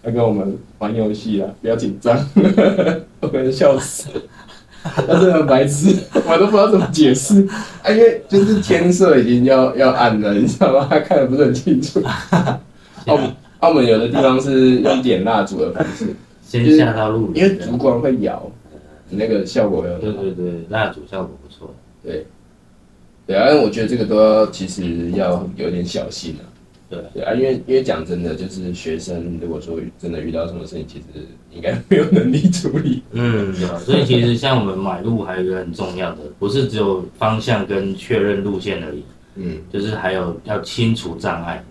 [0.02, 2.18] 他跟我们玩游戏啊，不要紧张，
[3.20, 4.10] 我可能笑死。
[4.82, 5.94] 他真的很白痴，
[6.26, 7.46] 我都不知道怎么解释。
[7.84, 10.88] 啊，因为就是天色已经要要暗了，你知道吗？
[10.90, 12.02] 他看的不是很清楚。
[13.06, 18.50] 澳门澳门有的地方是用点蜡烛的方式，先下到路因为烛光会摇，
[19.10, 20.14] 那个效果要对。
[20.14, 21.76] 对对，蜡烛效果不错。
[22.02, 22.26] 对，
[23.28, 26.48] 对啊，我觉得这个都要其实要有点小心啊。
[26.90, 33.04] 对对啊，因为因为讲真的，就是学生如果说真的遇到什么事情，其实应该没有能力处理。
[33.12, 33.54] 嗯？
[33.80, 39.04] 所以其实像我们买路还有一个很重要的，不是只有方向跟确认路线而已，
[39.36, 41.64] 嗯就是还有要清除障碍，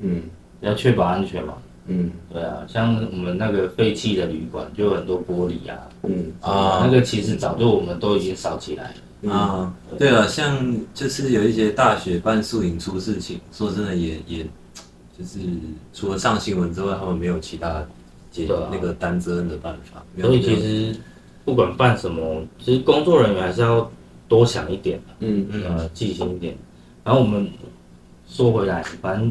[0.00, 0.22] 嗯
[0.60, 1.54] 要确保安全嘛。
[1.88, 8.94] 嗯对啊，像我们那个废弃的旅馆就有很多玻璃啊，嗯啊那个其实早就我们都已经扫起来了。
[9.22, 14.46] 嗯啊，对了，像就是有一些大学办宿营出事情，说真的也也，
[15.18, 15.38] 就是
[15.92, 17.84] 除了上新闻之外，他们没有其他
[18.30, 18.68] 解对啊。
[18.70, 20.02] 那个担责任的办法。
[20.20, 20.94] 所以其实
[21.44, 23.90] 不管办什么，其实工作人员还是要
[24.28, 25.62] 多想一点，嗯嗯。
[25.64, 26.56] 呃，细心一点。
[27.04, 27.48] 然后我们
[28.28, 29.30] 说回来，反正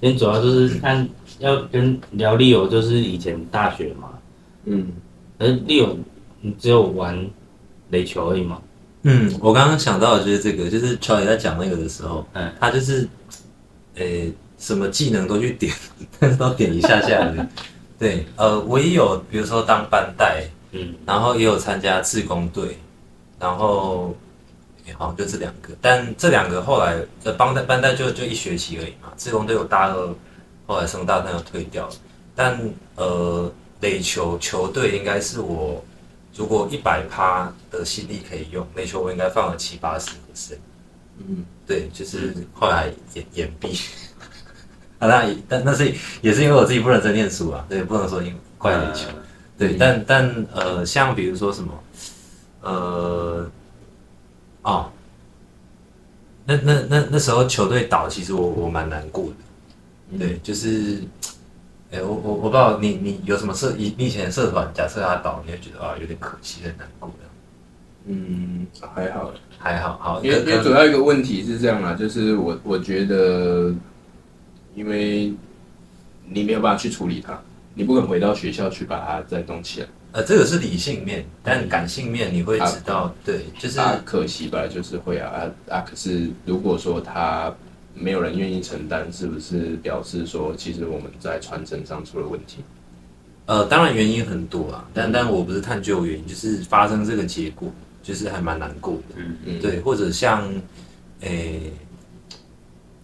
[0.00, 1.08] 今天主要就是 看
[1.40, 4.10] 要跟聊 Leo，就是以前大学嘛，
[4.64, 4.88] 嗯。
[5.38, 5.96] 可是 Leo
[6.40, 7.28] 你只有玩
[7.90, 8.60] 垒球而已嘛，
[9.02, 12.52] 嗯，我刚刚想到的就是这个，就是乔也在讲那个的时候，嗯。
[12.60, 13.08] 他就是，
[13.96, 15.72] 诶、什么技能都去点，
[16.18, 17.48] 但 是都点一下下而已。
[17.98, 22.78] 对，呃，我也有，比如说当班带，嗯，然后也有参加自工队，
[23.40, 24.14] 然后、
[24.86, 30.14] 也好像就这两个，但这两个后来呃班带班带就就一学期而已嘛，自工队有大二，
[30.66, 31.94] 后来升大三又退掉了，
[32.36, 32.60] 但
[32.94, 35.84] 呃垒球球队应该是我
[36.34, 40.58] 如果一百趴的心力可以用，垒球我应该放了七八十 percent。
[41.18, 43.76] 嗯对，就是后来掩掩蔽。
[44.98, 49.08] 啊，那也但那是也是因为我自己不认真念书啊，对，不能说因为怪垒球。
[49.56, 51.72] 对，但但呃，像比如说什么，
[52.62, 53.50] 呃，
[54.62, 54.90] 哦，
[56.44, 60.18] 那那那那时候球队倒，其实我我蛮难过的。
[60.18, 61.02] 对，就是，
[61.90, 67.10] 哎、我我我不知道你你有什么社，以你以前的社团，假设他倒，你会觉得啊有点可惜，很难过。
[68.10, 73.74] 嗯，还好，还好，好，因为因为主要一个问题是这样啦，就是我我觉得，
[74.78, 75.32] 因为
[76.28, 77.36] 你没有办法去处理它，
[77.74, 79.88] 你不可能回到学校去把它再弄起来。
[80.12, 85.30] 呃，这个是理性面，但感性面你会知道，对，就是啊，可惜吧，就是会啊
[85.68, 85.80] 啊啊！
[85.80, 87.52] 可是如果说他
[87.92, 92.58] 没有人愿意承担，是不是表示说其实我们在传承上出了问题？
[93.46, 97.70] 呃，当然原因很多啊，但但我不是探究原因，就是发生这个结果，
[98.02, 99.16] 就是还蛮难过的。
[99.16, 100.50] 嗯嗯，对，或者像，
[101.20, 101.72] 诶、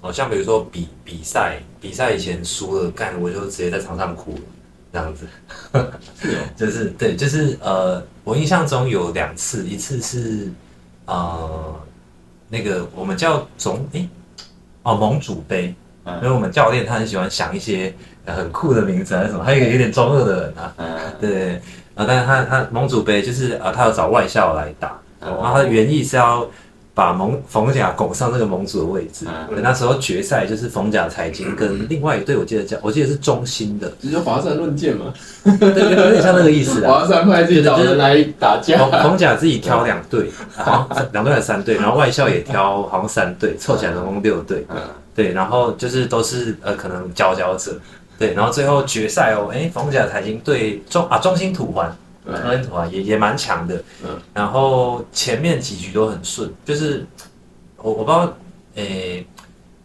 [0.04, 4.40] 哦，像比如说比比赛，比赛以前输了，干我就直接在场上哭了，
[4.92, 5.26] 这样子。
[6.54, 10.52] 就是对，就是呃，我印象中有两次，一次是
[11.06, 11.74] 呃
[12.50, 14.06] 那个我们叫总诶、
[14.82, 16.14] 哦盟主杯，嗯。
[16.16, 17.94] 因为我们教练他很喜欢想一些
[18.26, 20.98] 呃很酷的名字还是什么，还有一个有点中二的人啊，嗯。
[21.18, 21.54] 对
[21.94, 24.88] 啊，但是他他盟主杯就是呃他要找外校来打，
[25.20, 25.40] 哦。
[25.40, 26.46] 然后他的原意是要
[26.94, 29.26] 把蒙冯甲拱上那个盟主的位置。
[29.28, 36.92] 嗯，那时候决赛就是冯甲财经跟另外一队，我记得叫我记得是中心的，就是华山论剑嘛，对对，有点像那个意思啊。
[37.02, 38.78] 华山派自己找人来打架。
[38.78, 44.64] 冯冯甲自己挑两队，好像两队还是三队，然后外校也挑好像三队，凑起来总共六队。
[44.70, 44.76] 嗯
[45.16, 47.72] 对，然后就是都是呃可能佼佼者。
[48.18, 51.96] 对，然后最后决赛哦，哎，冯甲财经对中啊中心土环，
[52.26, 53.76] 嗯也也蛮强的。
[54.04, 57.06] 嗯然后前面几局都很顺，就是
[57.76, 58.32] 我我不知道，
[58.76, 59.26] 诶，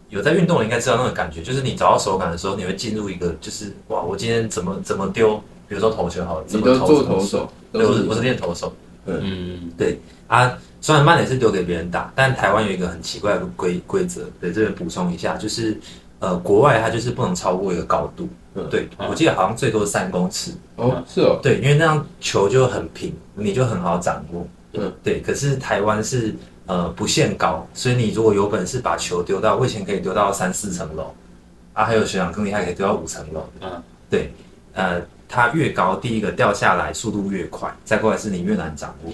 [0.08, 5.36] 有在运动的应该知道那种感觉，就是你找到手感的时候，你会进入一个就是哇，我今天怎么怎么丢，
[5.68, 8.72] 比如说投球好了，怎么你都做投手，对，我是我是练投手。
[9.06, 9.98] 嗯对
[10.28, 15.80] 啊，虽然慢点是丢给别人打，但台湾有一个很奇怪的规规则，对这边补充一下，就是
[16.20, 19.08] 呃，国外它就是不能超过一个高度，嗯对嗯。
[19.08, 25.20] 我记得好像最多三公尺，哦，是哦，对，因为那样球就很平，你就很好掌握，嗯，对。
[25.20, 26.34] 可是台湾是
[26.66, 31.14] 呃不限高，所以你如果有本事把球丢到，我以前可以丢到三四层楼，
[31.72, 33.82] 啊，还有学长更厉害，可以丢到五层楼，嗯。
[34.08, 34.32] 对，
[34.74, 39.12] 呃，它越高，第一个掉下来速度越快，再过来是你越难掌握。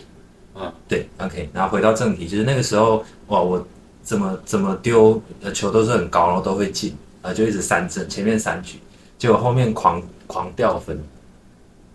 [0.58, 3.62] 嗯，对，OK，然后回到正题，就是那个时候，哇，我
[4.02, 8.78] 怎么怎么丢，呃，球都是很高，然后都会进，呃，就一直三振，前面三局，
[9.18, 10.98] 结果后面狂狂掉分，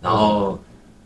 [0.00, 0.58] 然后，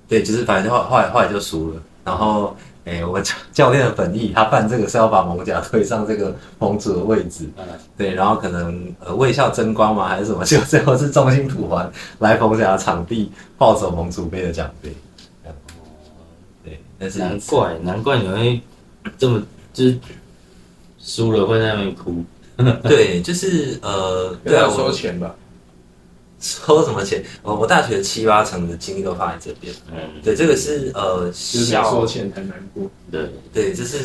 [0.08, 7.64] 对，就是反正后后来后来就输了，然后，哎，我教教练的本意，他办这个是要把蒙甲推上这个盟主的位置，嗯。
[7.96, 14.94] 对，然后可能呃卫校争光嘛还是什么，就最后是中心土环 来蒙甲场地抱走盟主杯的奖杯，
[15.42, 15.56] 这样
[16.64, 18.60] 对，但是难怪难怪你会
[19.18, 19.98] 这么就是
[20.98, 22.24] 输了会在那边哭。
[22.84, 25.34] 对，就是呃，对收钱吧？
[26.38, 27.22] 收什么钱？
[27.42, 33.98] 我我大学七八成的精力都放在这边，嗯，对，这个是呃就是没小收钱才难过，对，对，就是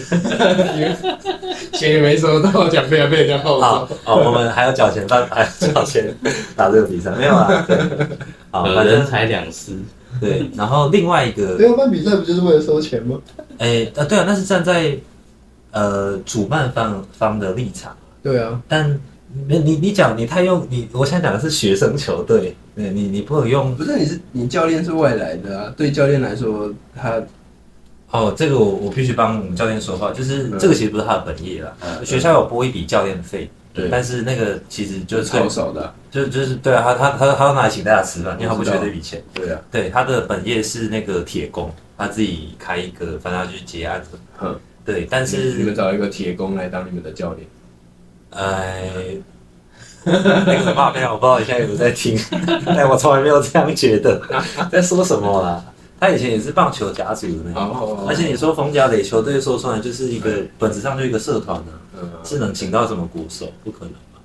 [1.74, 3.98] 钱也没收到，奖杯还被人家抱好走。
[4.06, 6.16] 哦，我们还要缴钱办，还要缴钱
[6.56, 7.66] 打这个比赛，没有啊？
[7.68, 7.78] 对，
[8.50, 9.74] 好，反正人财两失。
[10.20, 13.18] 对，然后另外一个没有办比赛不就是为了收钱吗？
[13.58, 14.98] 哎，呃，对啊，那是站在
[15.72, 19.00] 呃主办方方的立场，对啊，但
[19.48, 27.22] 你你你讲你太用你，我想讲的是学生球队，对你你不能用不是你是你教练是外来的啊，对教练来说，他
[28.12, 47.48] 哦，这个我我必须帮我们教练说话，就是嗯这个其实不是他的本业啦，嗯学校有拨一笔教练费，对但是那个其实就是超少的啊，就就是对啊，他他他他要拿来请大家吃饭，因为他不缺这笔钱，对啊，对，他的本业是那个铁工，他自己开一个，反正他去接案子，哼，对，但是你们找一个铁工来当你们的教练，
[48.32, 48.90] 哎，
[50.04, 52.18] 那个发票我不知道你现在有没有在听，
[52.66, 54.22] 但 我从来没有这样觉得，
[54.72, 55.64] 在说什么啦？
[56.00, 63.46] 他以前也是棒球甲组的那种，哦而且你说冯甲垒球队说出来就是一个本质上就一个社团呢、嗯，是能请到什么鼓手？
[63.64, 64.20] 不可能吧？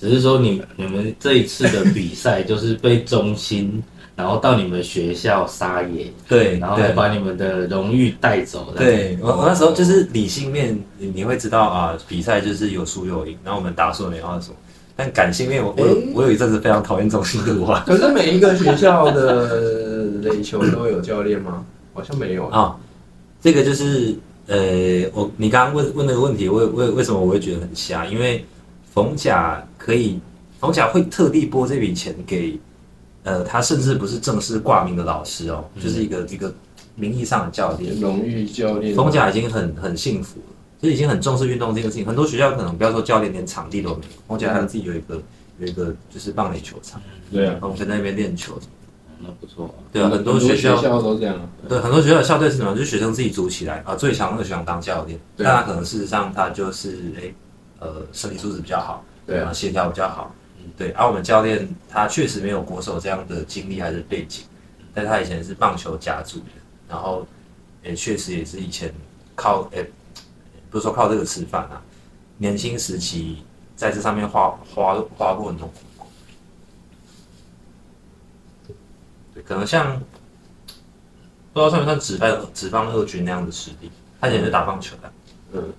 [0.00, 3.82] 只是说你你们这一次的比赛就是被中心，
[4.14, 8.72] 然后到你们学校撒野，对，然后还把你们的荣誉带走。
[8.76, 14.54] 对我我那时候就是理性面，你你会知道啊，比赛就是有输有赢，然后我们打输了没话说。
[14.94, 21.64] 但感性面，我我我有一阵子非常讨厌中心的话可是每一个学校的垒球都有教练吗？
[21.94, 22.60] 好像没有啊。
[22.60, 22.76] 啊，
[23.40, 24.14] 这个就是
[24.46, 28.04] 呃，我你刚刚问问那个问题，为为为什么我会觉得很瞎？
[28.04, 28.44] 因为
[28.92, 30.20] 冯甲可以，
[30.60, 32.58] 冯甲会特地拨这笔钱给
[33.24, 36.52] 呃，他甚至不是正式挂名的老师哦，就是一个一个
[36.94, 37.98] 名义上的教练。
[38.00, 42.04] 荣誉教练，冯甲已经很很幸福了，就已经很重视运动这个事情。
[42.04, 44.02] 很多学校可能不要说教练，连场地都没有。
[44.26, 45.20] 冯甲他自己有一个
[45.58, 47.00] 有一个就是棒垒球场，
[47.30, 48.58] 对啊，我们在那边练球。
[49.24, 49.78] 那不错啊。
[49.92, 51.48] 对啊，很多学学校校都这样啊。
[51.68, 52.72] 对，很多学校的校队是什么？
[52.72, 57.32] 就是学生自己组起来啊，最强那个学生当教练，对啊但他可能事实上他就是哎、
[57.78, 60.34] 呃身体素质比较好，对啊呃协调比较好，
[60.76, 60.90] 对。
[60.92, 64.44] 而、我们教练他确实没有国手这样的经历还是背景，
[64.94, 66.46] 但他以前是棒球家族的，
[66.88, 67.26] 然后
[67.82, 68.92] 也确实也是以前
[69.34, 69.90] 靠诶、
[70.70, 71.82] 不是说靠这个吃饭啊，
[72.38, 73.44] 年轻时期
[73.76, 75.70] 在这上面花花花过很多，
[79.34, 80.00] 对，可能像。
[81.54, 83.90] 不知道算不算职棒职棒二军那样的实力？
[84.18, 85.12] 他以前是打棒球的，
[85.52, 85.70] 嗯，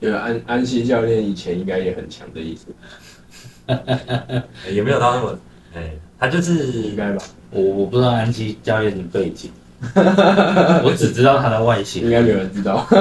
[0.00, 2.66] 就是安安西教练以前应该也很强的意思，
[4.72, 5.38] 也没有到那么，
[5.74, 7.22] 哎、他就是应该吧？
[7.50, 9.50] 我我不知道安西教练的背景，
[10.84, 12.10] 我只知道他的外形应形。
[12.10, 12.86] 该没有人知道，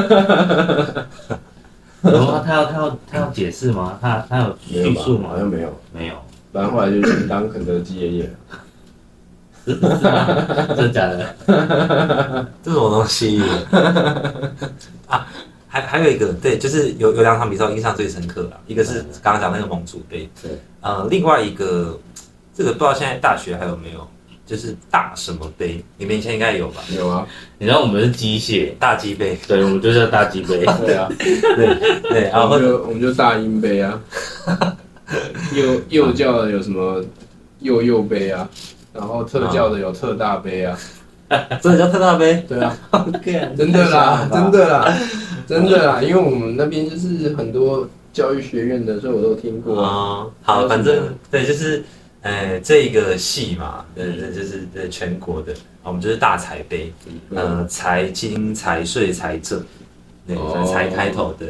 [2.02, 3.98] 然后他要他要他要解释吗？
[4.02, 4.58] 他他有？
[4.68, 5.38] 叙述吗好？
[5.38, 6.16] 像没有，没有，
[6.52, 8.30] 不然后来就去当肯德基爷爷了。
[9.66, 10.26] 是是吗？
[10.70, 11.36] 真的假的？
[12.64, 13.41] 这什么东西
[15.08, 15.28] 啊？
[15.82, 20.51] 还还有一个，对，就是有有两场比赛我印象最深刻了，一个是刚刚讲那个盟主杯，对，
[20.82, 21.99] 呃，另外一个
[22.55, 24.07] 这个不知道现在大学还有没有，
[24.45, 26.82] 就是大什么杯，你们以前应该有吧？
[26.95, 30.65] 有啊，你知道我们是机械，大鸡杯，对，我们就叫大鸡杯。
[30.86, 34.01] 对啊，对对，然后就我们就大英杯啊，
[35.53, 37.03] 幼幼教的有什么
[37.59, 38.47] 幼幼杯啊，
[38.93, 40.78] 然后特教的有特大杯啊，
[41.61, 42.75] 真的叫特大杯，对啊，
[43.57, 44.97] 真的啦，真的啦，
[45.48, 49.82] 真的啦，因为我们那边就是很多教育学院的，所以我都听过。
[49.82, 49.89] 啊。
[49.89, 51.84] 哦，好，反正对，就是
[52.22, 56.91] 呃这个系嘛，对对，就是对全国的，我们就是大财杯，
[57.30, 59.64] 呃，财经、财税、财政，
[60.28, 60.70] 对，哦。
[60.72, 61.45] 财开头的，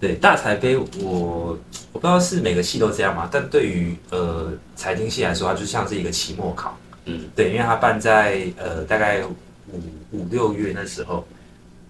[0.00, 1.58] 对，大财杯我
[1.92, 9.80] 我不知道是每个系都这样嘛，但对于呃财经系来说，它就像是一个期末考，嗯，对，因为它办在呃大概五
[10.12, 11.26] 五六月那时候，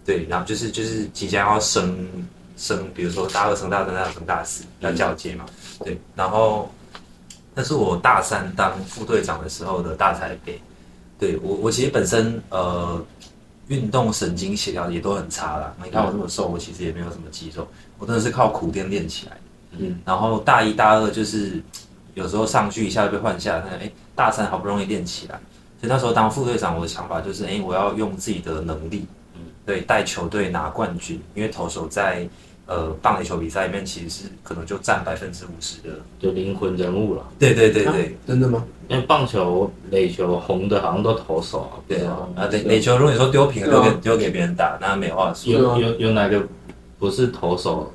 [0.05, 2.07] 对，然后就是就是即将要升
[2.57, 5.47] 升，比如说大二升大三、大二升大四要交接嘛，
[5.85, 6.71] 对，然后
[7.55, 10.61] 那是我大三当副队长的时候的大台北，
[11.19, 13.05] 对我我其实本身呃
[13.69, 17.67] 运动神经协调也都很差啦，你看我这么瘦，我其实也没有什么肌肉，
[17.99, 21.63] 我真的是靠苦练练起来的，嗯，然后大一大二就是
[22.15, 25.41] 有时候上去一下就被换下来，那哎大三好不容易练起来。
[25.81, 29.09] 所以那时候当副队长，我的想法就是，哎、我要用自己的能力，嗯
[29.65, 31.21] 对，带球队拿冠军。
[31.35, 32.27] 因为投手在
[32.67, 35.91] 呃棒垒球比赛里面，其实是可能就占百分之五十的。
[36.19, 37.27] 就灵魂人物了。
[37.39, 38.65] 对对对对、真的吗？
[38.89, 42.45] 因为棒球、垒球红的好像都投手啊，对啊啊！
[42.45, 45.53] 啊，垒垒球如果你说丢平丢给丢给别人打，那没话说。
[45.53, 46.43] 有有有哪个
[46.99, 47.93] 不是投手？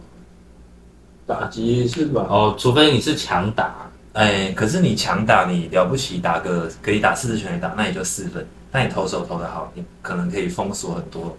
[1.27, 2.25] 打击是吧？
[2.29, 8.47] 哦，除非你是强打，哎，可是你强打，你了不起打个可以打四十全垒打，那也就四分。
[8.71, 11.35] 那你投手投的好，你可能可以封锁很多，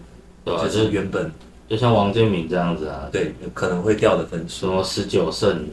[0.48, 1.30] 对吧、就就是是原本
[1.68, 4.66] 就像王建民这样子啊，对可能会掉的分数。
[4.66, 5.66] 什么十九胜，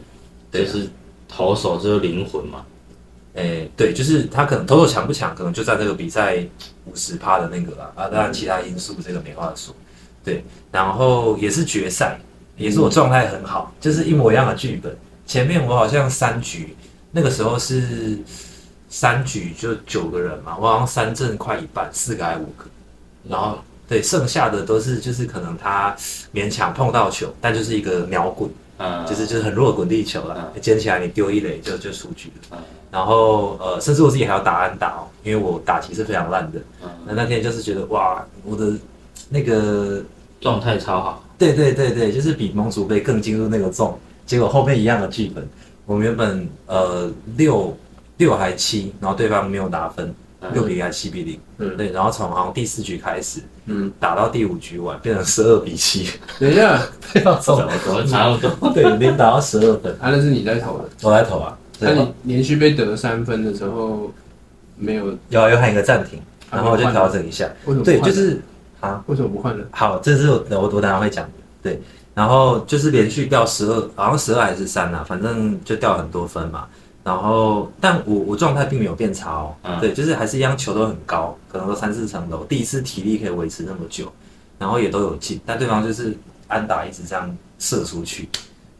[0.51, 0.89] 就是
[1.27, 2.65] 投手就是灵魂嘛。
[3.35, 6.37] 诶、对，就是他可能投手强不强，可能就在这个比赛
[6.85, 9.75] 五十趴的那个啦，啊，当然其他因素这个没话说。
[10.23, 12.17] 对，然后也是决赛，
[12.55, 14.95] 也是我状态很好，就是一模一样的剧本。
[15.25, 16.75] 前面我好像三局，
[17.11, 18.17] 那个时候是
[18.87, 22.65] 三局就九个人嘛，我好像三阵快一半，四个还五个，
[23.27, 23.57] 然后
[23.87, 25.95] 对剩下的都是就是可能他
[26.33, 32.57] 勉强碰到球，但就是一个秒滚，嗯，就是就是很弱的滚地球啦，捡起来你丢一垒就就出局了。
[32.57, 32.57] 嗯
[32.91, 36.59] 然后呃，甚至我自己还要打安打哦，因为我打击是非常烂的。
[36.81, 38.71] 嗯那那天就是觉得哇，我的
[39.27, 40.01] 那个，
[40.39, 41.21] 状态超好。
[41.37, 43.99] 对对对对，就是比盟主杯更进入那个重。
[44.25, 45.45] 结果后面一样的剧本，
[45.85, 47.75] 我们原本呃六
[48.15, 56.07] 六还七，然后对方没有拿分，嗯六比零还七比零，嗯对，然后从好像第四局开始嗯，打到第五局完，变成十二比七，
[56.39, 56.79] 等一下，
[57.13, 58.69] 对啊，从怎么怎么差不多？
[58.73, 60.85] 对连打到十二分，啊，那是你在投的。
[61.01, 61.91] 我来投啊，那
[62.21, 64.11] 你连续被得三分的时候，
[64.77, 66.19] 没有有有喊一个暂停，
[66.51, 68.39] 然后我就调整一下，对，为什么对就是
[68.81, 69.03] 啊。
[69.07, 69.67] 为什么不换人？
[69.71, 71.31] 好，这是我我我等下会讲的，
[71.63, 71.81] 对，
[72.13, 76.67] 然后就是连续掉十二，好像十二还是三啊，反正就掉很多分嘛。
[77.05, 79.79] 然后，但我我状态并没有变差哦，嗯。
[79.79, 84.11] 对，就是还是一样，球都很高，可能都三四层楼，第一次体力可以维持那么久，
[84.57, 88.27] 然后也都有进，但对方就是安打一直这样射出去，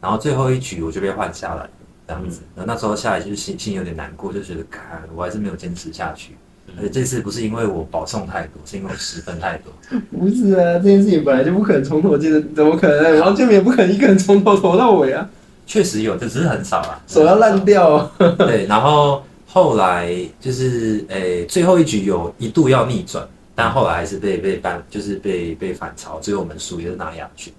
[0.00, 1.68] 然后最后一局我就被换下来，
[2.08, 6.34] 这样子，然后那时候下来就是心心有点难过，就觉得，看我还是没有坚持下去，
[6.76, 9.72] 而且这次不是因为我保送太多，是因为我失分太多。
[10.10, 13.20] 不是啊，这件事情本来就不可能从头接着，怎么可能？
[13.20, 15.30] 王建民也不可能一个人从头投到尾啊，
[15.66, 18.10] 确实有，这只是很少啦，手要烂掉、哦。
[18.38, 27.52] 对，然后后来就是诶、最后一局有一度要逆转，但后来还是被被扳，就是被被反超，最后我们输也是拿亚军。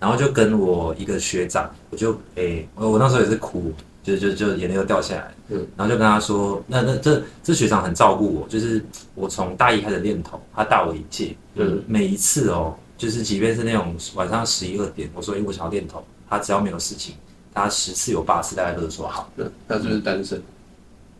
[0.00, 5.34] 然后就跟我一个学长，我就诶、我我那时候也是哭，就就就眼泪都掉下来。
[5.48, 8.84] 嗯然后就跟他说，那那这这学长很照顾我，就是
[9.14, 17.14] 我从大一开始练头，他大我一届，嗯每一次哦，就是即便是那种晚上十一二点，我说诶、我想要练头，他只要没有事情，
[17.54, 19.30] 他十次有八次大概都是说好。
[19.36, 20.42] 嗯他是不是单身？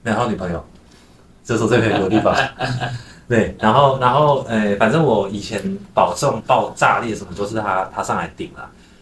[0.03, 0.63] 没有女朋友，
[1.45, 2.37] 这是我最佩服的地方。
[3.27, 8.61] 对，然后然后呃，反正我以前保重爆炸裂什么都是他他上来顶了，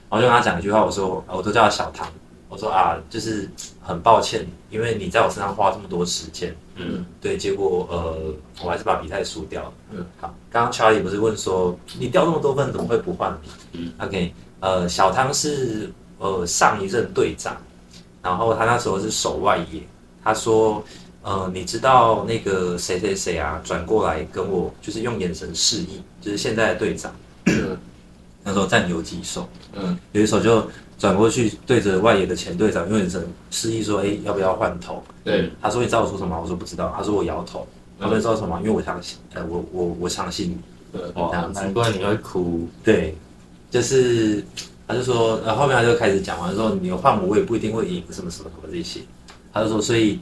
[0.09, 2.07] 然后就跟他讲一句话，我说我都叫他小唐，
[2.49, 9.73] 我说啊，就是很抱歉，因为你在我身上花这么多时间，嗯，对，结果呃，我还是把比赛输掉了。
[9.91, 13.49] 嗯，好，刚刚 Charlie 不是问说你掉那么多分，怎么会不换你？
[13.73, 15.91] 嗯，OK，呃，小汤是
[16.23, 17.57] 呃上一任队长，
[18.23, 19.83] 然后他那时候是守外野，
[20.23, 20.83] 他说
[21.23, 27.13] 呃，你知道那个谁谁谁啊，转过来跟我就是用眼神示意，就是现在的队长，
[27.47, 27.77] 嗯
[28.45, 30.67] 那时候占游击手，嗯有一手就
[30.99, 35.03] 转过去对着外野的前队长用眼神示意说，哎，要不要换头？
[35.25, 37.67] 对，他说：“你知道我说什么？”我说：“不知道。”他说：“我摇头。”
[38.01, 38.59] 他说：“你知道什么？
[38.61, 40.59] 因为我相信，呃，我我我相信你。
[40.95, 43.17] 嗯哇，难怪你会哭。”对，
[43.71, 44.45] 就是
[44.87, 49.01] 他就说，然，后后面他就开始讲完说：“你换我，我也不一定会赢，什么什么什么这些。”
[49.53, 50.19] 他就说：“所以，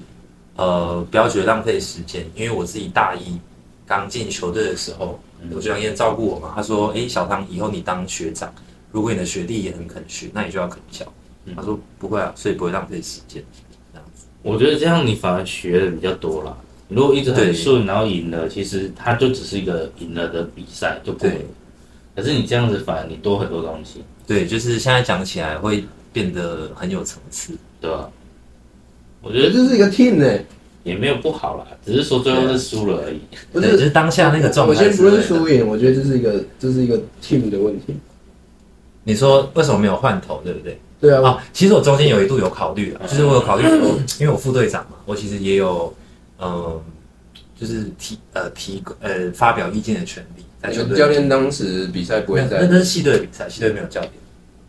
[0.56, 3.38] 呃，不要觉得浪费时间，因为我自己大一
[3.86, 5.18] 刚进球队的时候，
[5.52, 6.52] 我学长也照顾我嘛。
[6.54, 8.52] 他说：‘哎，小唐，以后你当学长，
[8.92, 11.06] 如果你的学弟也很肯学，那你就要肯教。’
[11.56, 13.42] 他说：‘不会啊，所以不会浪费时间。’
[13.92, 14.26] 这样子。
[14.42, 16.56] 我觉得这样你反而学的比较多啦。
[16.88, 21.46] 如果一直很顺，然后赢了，其实它就只是一个赢了的比赛就过了对。
[22.16, 27.55] 可是你这样子反而你多很多东西，对，就是现在讲起来会变得很有层次。
[27.81, 28.11] 对吧？
[29.23, 30.39] 我我觉得觉得这是一个 team 呢、
[30.83, 33.21] 也没有不好啦，只是说最后是输了而已。
[33.53, 34.75] 对，不是就是当下那个状态。
[34.75, 35.49] 我先不论输。
[35.49, 37.97] 赢，我觉得这是一个这是一个 team 的问题。
[39.05, 40.79] 你说为什么没有换头，对不对？
[41.01, 45.95] 对啊，啊，其实我中间有一度有考虑啊，就是我有考虑说， 因为我副队长嘛，我其实也有，
[46.39, 46.79] 嗯、
[47.59, 50.43] 就是提呃提呃发表意见的权利。
[50.62, 54.12] 在球队教练当时比赛不会在那那是系队的比赛，系队没有教练。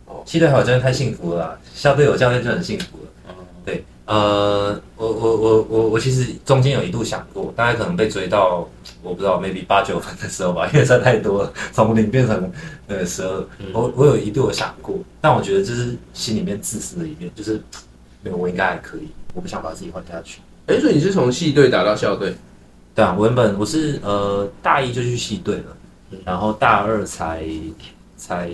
[0.06, 3.10] 哦系队还有教练太幸福了啦，校队有教练就很幸福了。
[3.28, 3.34] 哦
[3.64, 8.68] 对，呃，我我我我我其实中间有一度想过，大概可能被追到
[9.02, 12.52] 我不知道 maybe 八九分的时候吧，因为实在太多了，从零变成
[12.86, 13.46] 呃十二。
[13.72, 17.60] 我我有一度有想过，但我觉得这是心里面自私的一面，就是
[18.22, 20.40] 没有我应该还可以，我不想把自己换下去。
[20.66, 22.34] 哎、所以你是从系队打到校队，
[22.94, 25.76] 对啊，我原本我是呃大一就去系队了，
[26.24, 27.44] 然后大二才
[28.16, 28.50] 才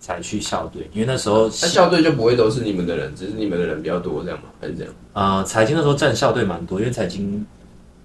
[0.00, 4.48] 才去校队，因为那时候那校队就不会都是你们的人，只是你们的人比较多，这样吗？
[4.60, 4.92] 还是这样？
[5.12, 7.44] 呃，财经那时候占校队蛮多，因为财经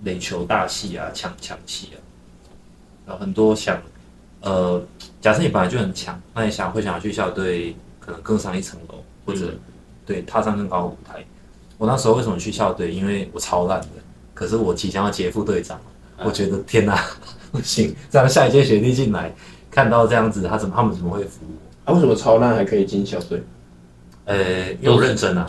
[0.03, 1.97] 垒球大系啊，强强系啊，
[3.05, 3.81] 然后很多想，
[4.41, 4.81] 呃，
[5.19, 9.53] 假设你本来就很强，那你想会想要去校队，可能更上一层楼，或者、
[10.05, 11.25] 对踏上更高的舞台。
[11.77, 12.93] 我那时候为什么去校队？
[12.93, 13.87] 因为我超烂的，
[14.33, 15.79] 可是我即将要接副队长，
[16.17, 17.03] 我觉得天哪，
[17.51, 19.33] 不行，这样下一届学弟进来，
[19.71, 21.39] 看到这样子，他怎么他们怎么会服
[21.85, 21.91] 我？
[21.91, 23.41] 啊，为什么超烂还可以进校队？
[24.25, 25.47] 呃，又认真啊。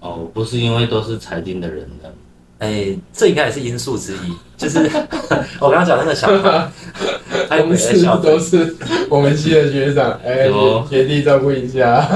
[0.00, 2.12] 哦，不是因为都是财经的人的，
[2.58, 4.78] 哎，这应该也是因素之一，就是
[5.58, 6.70] 我刚刚讲那个小孩，
[7.48, 8.38] 他有没有校都？
[8.38, 8.76] 是
[9.08, 12.00] 我们系的学长，哎、有学弟照顾一下。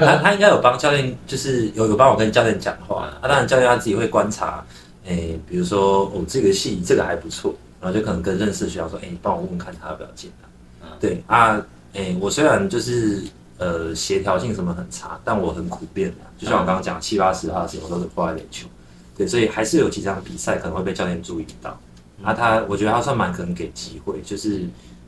[0.00, 3.04] 他他应该有帮教练，就是有有帮我跟教练讲话。
[3.04, 4.62] 啊，当然教练他自己会观察，
[5.06, 10.88] 哎，比如说哦这个戏这个还不错，然后就可能跟认识的学校说，哎，你帮我问问看他要不要进来。
[11.00, 11.60] 对啊，
[11.92, 13.24] 哎，我虽然就是
[13.58, 18.68] 呃协调性什么很差，但我很苦练的，就像我刚刚讲七八十号的时候都是破坏垒球，
[19.16, 21.76] 对，所以还是有几场比赛可能会被教练注意到。
[22.22, 24.64] 啊，他我觉得他算蛮可能给机会，就是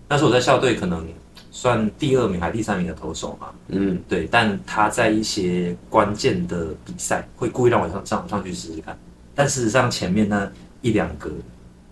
[0.09, 1.07] 那时候我在校队可能
[1.53, 8.99] 算第二名还第三名的投手嘛，嗯，对，但他在一些关键的比赛会故意让我上上上去试试看，
[9.33, 10.51] 但事实上前面那
[10.81, 11.31] 一两个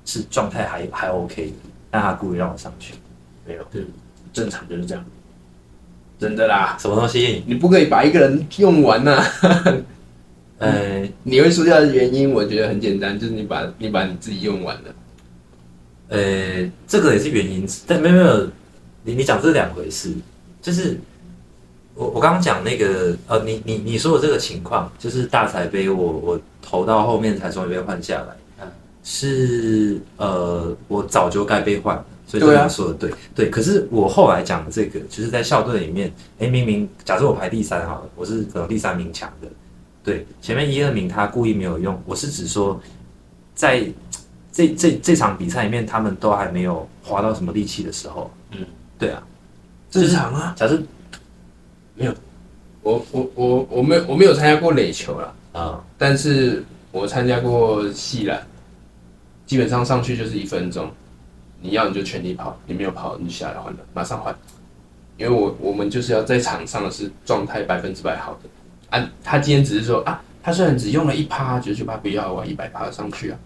[0.04, 1.52] 是状态还还 OK 的，
[1.90, 2.94] 但他故意让我上去，
[3.46, 3.64] 没有，
[4.32, 5.04] 正常就是这样。
[6.18, 7.42] 真的啦，什么东西？
[7.46, 9.24] 你不可以把一个人用完呐、
[10.58, 14.94] 呃，你会输掉的原因，我觉得很简单，就是你把你把你自己用完了。
[16.08, 18.46] 呃，这个也是原因，但没有没有，
[19.02, 20.12] 你你讲这是两回事，
[20.60, 20.96] 就是
[21.96, 28.41] 我我刚刚讲那个呃，你你你说的这个情况，就是大彩杯我我投到后面才终于被换下来，嗯
[29.04, 32.64] 是呃我早就该被换了，所以这对啊。
[32.64, 39.48] 个说的对对，可是我后来讲的这个，就是在校队里面，哎明明假设我排第三好了，我是可能第三名强的，
[40.04, 42.80] 对，前面一二名他故意没有用，我是指说，
[43.54, 43.84] 在
[44.52, 48.58] 这这这场比赛里面，他们都还没有花到什么力气的时候，嗯，
[48.98, 49.22] 对啊，
[49.90, 50.54] 正常啊。
[50.56, 50.80] 假设
[51.94, 52.14] 没有
[52.82, 58.46] 我我我我没有我没有参加过垒球啦，啊、但是我参加过系篮，
[59.52, 60.90] 基本上上去就是一分钟，
[61.60, 64.34] 你要你就全力跑，你没有跑你就下来换了，马上换，
[65.18, 68.48] 因为我我们就是要在场上的是状态百分之百好的
[68.88, 69.06] 啊。
[69.22, 73.36] 他今天只是说啊，他虽然只用了一趴，九十九趴不要啊，一百趴上去啊，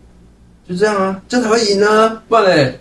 [0.68, 2.78] 就这样啊，这样才会赢啊，不然嘞，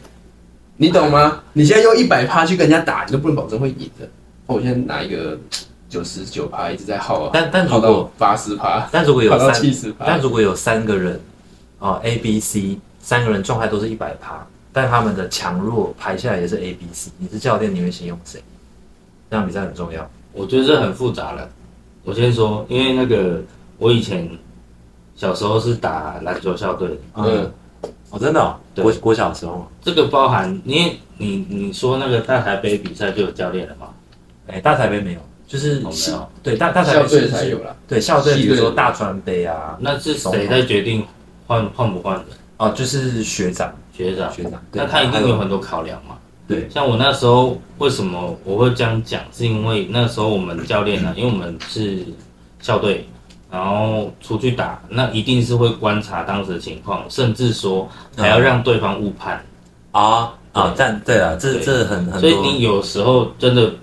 [0.78, 1.42] 你懂吗？
[1.54, 4.06] 你现在用一百趴去跟人家打，你都不能保证会赢的。
[4.46, 5.36] 哦我现在拿一个
[5.90, 11.20] 九十九趴一直在耗啊，但但如果到八十趴，但如果有三 但如果有三个人，
[11.80, 14.44] 哦，A、B、C 三个人状态都是一百趴，
[14.74, 18.42] 但他们的强弱排下来也是 A、B、C，你是教练，你会先用谁？
[19.30, 20.10] 这样比赛很重要。
[20.34, 21.48] 我觉得这很复杂了。
[22.04, 23.40] 我先说，因为那个
[23.78, 24.28] 我以前
[25.16, 27.52] 小时候是打篮球校队的，嗯，
[28.10, 33.90] 哦，真的、哦，对国国小时候，这个包含，因为你你说那个大台杯比赛就有教练了嘛？
[34.48, 37.76] 哎，大台杯没有，就是哦没有对大大台校北是有了。
[37.88, 41.06] 对校队，比如说大川杯啊，那是谁在决定
[41.46, 42.26] 换换不换的？
[42.58, 44.32] 哦，就是学长学长。
[44.32, 46.18] 学长，那他一定有很多考量嘛。
[46.48, 52.06] 对像我那时候为什么我会这样讲，是因为那时候我们教练呢、因为我们是
[52.60, 53.10] 校队，
[53.50, 59.44] 然后出去打，那一定是会观察当时的情况，甚至说还要让对方误判。
[59.92, 63.74] 啊啊，对但对啊，这这很很所以，你有时候真的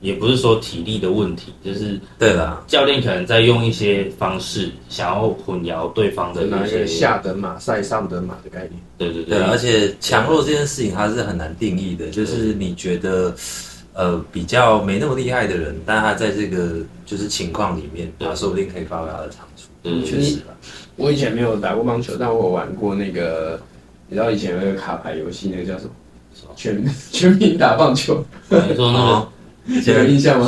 [0.00, 8.72] 也不是说体力的问题，就是对啦，教练可能在用一些方式想要混淆对方的拿一些，下等马赛上等马的概念。
[8.96, 13.34] 对对对啊，而且强弱这件事情它是很难定义的，就是你觉得。
[13.94, 19.66] 呃，比较没那么厉害的人，但他在这个就是情况里面，他说不定可以发挥他的长处。
[20.06, 20.54] 确实啦，
[20.94, 23.60] 我以前没有打过棒球，但我有玩过那个，
[24.06, 25.90] 你知道以前有那个卡牌游戏，那个叫什么？
[26.54, 26.80] 全
[27.10, 29.28] 全民打棒球，对你说那个哦
[29.68, 30.46] 有印象吗？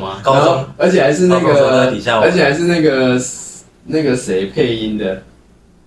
[0.00, 1.90] 吗 高中然后，而且还是那个
[2.20, 3.20] 而且还是那个
[3.86, 5.22] 那个谁配音的，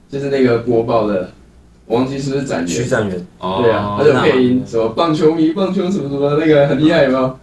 [0.09, 1.30] 就是那个播报的，
[1.86, 2.67] 我忘记是不是展元。
[2.67, 7.38] 区展员，哦，对啊，他就配音，什么棒球迷、棒球什么什么，那个很厉害，有没有？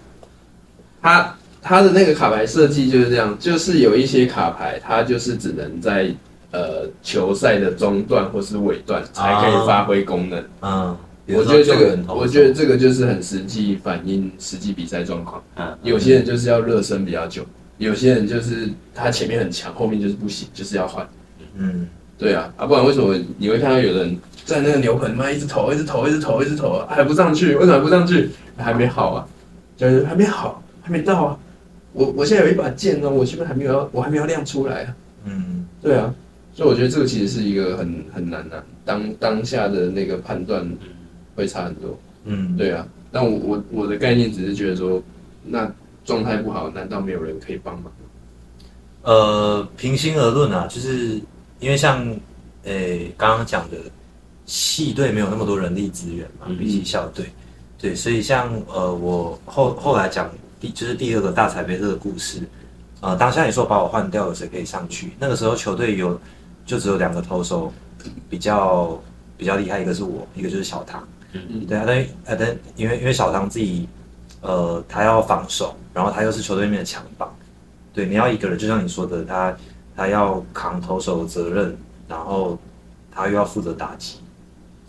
[1.02, 6.08] 他他的那个卡牌设计就是这样，就是有一些卡牌，它就是只能在
[6.52, 10.42] 呃球赛的中段或是尾段才可以发挥功能。
[10.62, 10.96] 嗯，比如说
[11.28, 15.42] 我觉得这个我觉得这个就是很实际反映实际比赛状况。
[15.56, 17.44] 嗯，有些人就是要热身比较久，
[17.78, 21.08] 有些人就是他前面很强，后面就是不行，就是要换。
[21.56, 27.54] 嗯，对啊，啊，不然为什么你会看到有人在那个牛棚妈一直投，一直投，一直投，一直投啊，还不上去？
[27.56, 28.30] 为什么还不上去？
[28.56, 29.26] 还没好啊，
[29.76, 31.38] 就是还没好，还没到啊。
[31.92, 34.96] 我我现在有一把剑呢，我现在还没有要，我还没有亮出来啊。
[35.24, 36.14] 嗯，对啊，
[36.52, 40.68] 所以我觉得这个其实是一个很很难的、当当下的那个判断
[41.36, 41.96] 会差很多。
[42.24, 45.00] 嗯，对啊，但我我我的概念只是觉得说，
[45.44, 45.70] 那
[46.04, 47.92] 状态不好，难道没有人可以帮忙？
[49.02, 51.20] 呃，平心而论啊，就是
[51.60, 52.04] 因为像
[52.64, 53.76] 诶刚刚讲的，
[54.44, 57.26] 系队没有那么多人力资源嘛，嗯比起校队，
[57.78, 60.28] 对，所以像呃我后后来讲
[60.58, 62.40] 第就是第二个大彩杯这个故事，
[63.00, 65.12] 呃，当下你说把我换掉了，谁可以上去？
[65.20, 66.20] 那个时候球队有
[66.64, 67.72] 就只有两个投手
[68.28, 69.00] 比较
[69.36, 71.06] 比较厉害，一个是我，一个就是小唐。
[71.32, 72.00] 嗯对啊，但
[72.34, 73.88] 啊但因为因为小唐自己
[74.40, 77.34] 呃他要防守，然后他又是球队里面的强棒，
[77.92, 79.56] 对，你要一个人，就像你说的，他
[79.96, 81.76] 他要扛投手的责任，
[82.08, 82.58] 然后
[83.10, 84.16] 他又要负责打击，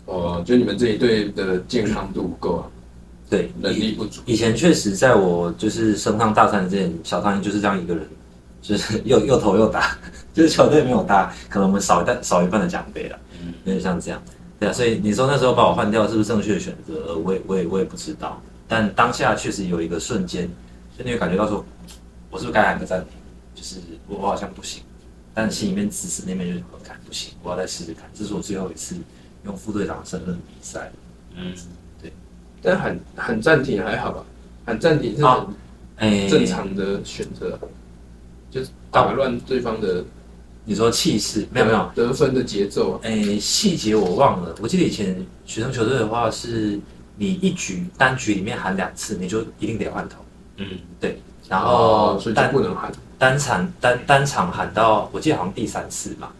[0.06, 2.64] 哦，就你们这一队的健康度不够啊，
[3.28, 4.22] 对，能力不足。
[4.24, 8.06] 以前确实在我就是升上大三之前，小汤就是这样一个人，
[8.62, 9.96] 就是 又又投又打，
[10.32, 14.22] 就是球队没有他，可能我们少一半少一半的奖杯了，嗯有点像这样。
[14.58, 16.94] 对啊，所以你说那时候把我换掉是不是正确的选择？
[17.06, 20.48] 呃我也我也我也不知道，但当下确实有一个瞬间，
[20.96, 21.64] 就你会感觉到说，
[22.30, 23.10] 我是不是该喊个暂停？
[23.54, 23.76] 就是
[24.08, 24.82] 我我好像不行，
[25.34, 28.04] 但心里面支持那边就是很看不行，我要再试试看。
[28.14, 28.96] 这是我最后一次
[29.44, 30.90] 用副队长的身份比赛。
[31.36, 31.54] 嗯，
[32.02, 32.12] 对
[32.60, 34.24] 但喊喊暂停还好吧，
[34.66, 35.46] 喊暂停是啊
[35.96, 37.58] 很哎，正常的选择，
[38.50, 40.04] 就是打乱对方的
[40.68, 43.00] 你说气势没有没有，得分的节奏啊。
[43.04, 44.54] 诶，细节我忘了。
[44.60, 45.16] 我记得以前
[45.46, 46.78] 学生球队的话，是
[47.16, 50.16] 你一局单局里面喊两次，你就一定得换头。
[50.58, 50.66] 嗯，
[51.00, 52.92] 对然哦，后所以就不能喊。
[53.18, 56.30] 单场单单场喊到，我记得好像第三次吧。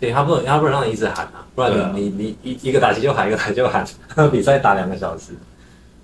[0.00, 3.86] 对他不能，他不能让你一直喊啊，不然你、你你一一个打击就喊，一个打击就喊，
[4.32, 5.30] 比赛打两个小时。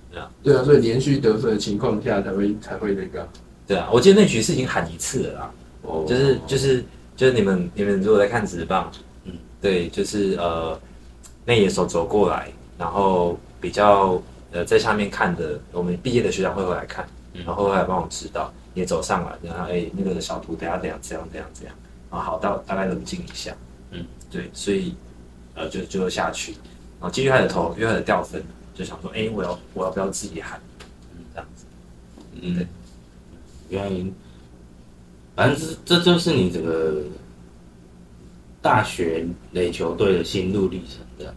[0.09, 3.27] 对啊，对啊所以连续得分的情况下才会才会那个啊。
[3.67, 6.83] 对啊，我记得那局是已经喊一次了啦，哦就是就是
[7.15, 8.91] 就是你们你们如果在看直棒，
[9.23, 9.31] 嗯。
[9.33, 10.79] 嗯，对，就是呃
[11.45, 17.43] 内野手走过来，然后比较呃在下面看的，我们毕业的学长会过来看，嗯。
[17.45, 21.75] 然后会来帮我指导，也走上来，然后哎那个小图等下怎样这样这样这样，
[22.09, 23.55] 啊好到大概冷静一下，
[23.91, 23.99] 嗯。
[23.99, 24.95] 嗯，对，所以
[25.55, 26.53] 呃就就下去，
[26.99, 28.43] 然后继续开始投，又开始掉分，
[28.73, 30.59] 就想说哎我要我要不要自己喊，
[31.15, 31.65] 嗯这样子，
[32.41, 32.55] 嗯。
[32.55, 32.67] 对，
[33.69, 34.11] 原来，
[35.35, 37.01] 反正这这就是你整个
[38.61, 41.33] 大学垒球队的心路历程，这样。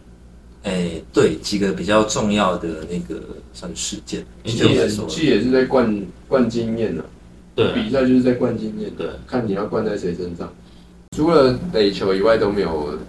[0.63, 3.21] 哎对几个比较重要的那个
[3.53, 4.57] 算事件，其
[5.07, 7.05] 其实也是在灌灌经验呢、
[7.55, 10.51] 对啊，比赛就是在灌经验，对，看你要灌在谁身上。
[11.15, 12.99] 除了垒球以外都没有，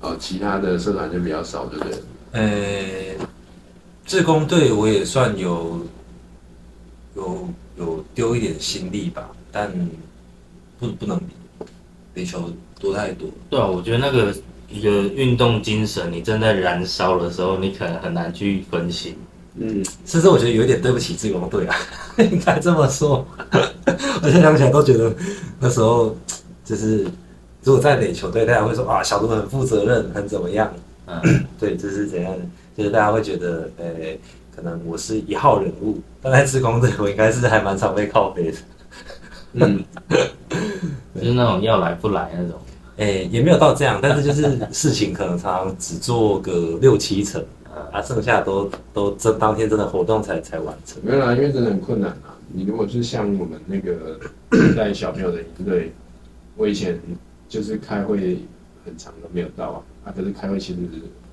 [0.00, 1.98] 呃，其他的社团就比较少，对不对？
[2.32, 3.26] 呃，
[4.06, 5.84] 志工队我也算有
[7.16, 9.70] 有有丢一点心力吧，但
[10.78, 11.18] 不不能
[12.14, 13.28] 比垒球多太多。
[13.48, 14.34] 对啊，我觉得那个
[14.68, 19.16] 一个运动精神，你正在燃烧的时候，你可能很难去分心。
[19.56, 21.76] 嗯，甚至我觉得有一点对不起志工队啊，
[22.18, 23.26] 应该这么说。
[24.22, 25.12] 我现在想起来都觉得
[25.58, 26.16] 那时候
[26.64, 27.04] 就是，
[27.62, 30.72] 如果在垒球队，大家会说啊，小杜很负责任，很怎么样？
[31.06, 32.44] 嗯， 对，就是怎样的？
[32.76, 33.86] 就是大家会觉得，呃，
[34.54, 38.58] 可能我是一号人物，但在志工队，我应该是还蛮常被靠背的。
[39.54, 39.84] 嗯，
[41.14, 42.58] 就是那种要来不来那种。
[42.96, 47.42] 诶、也没有到这样，但是就是事情可能常常只做个六七成，
[47.90, 51.02] 啊，剩下都都这当天真的活动才才完成。
[51.02, 52.36] 没有啦，因为真的很困难啊。
[52.52, 54.18] 你如果是像我们那个
[54.76, 55.92] 带小朋友的营队，
[56.56, 57.00] 我以前
[57.48, 58.38] 就是开会
[58.84, 60.80] 很长都没有到啊，啊，可是开会其实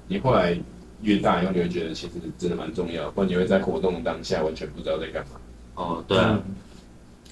[0.07, 0.57] 你后来
[1.01, 5.31] 越大以后，你会觉得其实真的蛮重要，不然你会在活动当下完全不知道在干嘛。
[5.75, 6.41] 哦，对啊，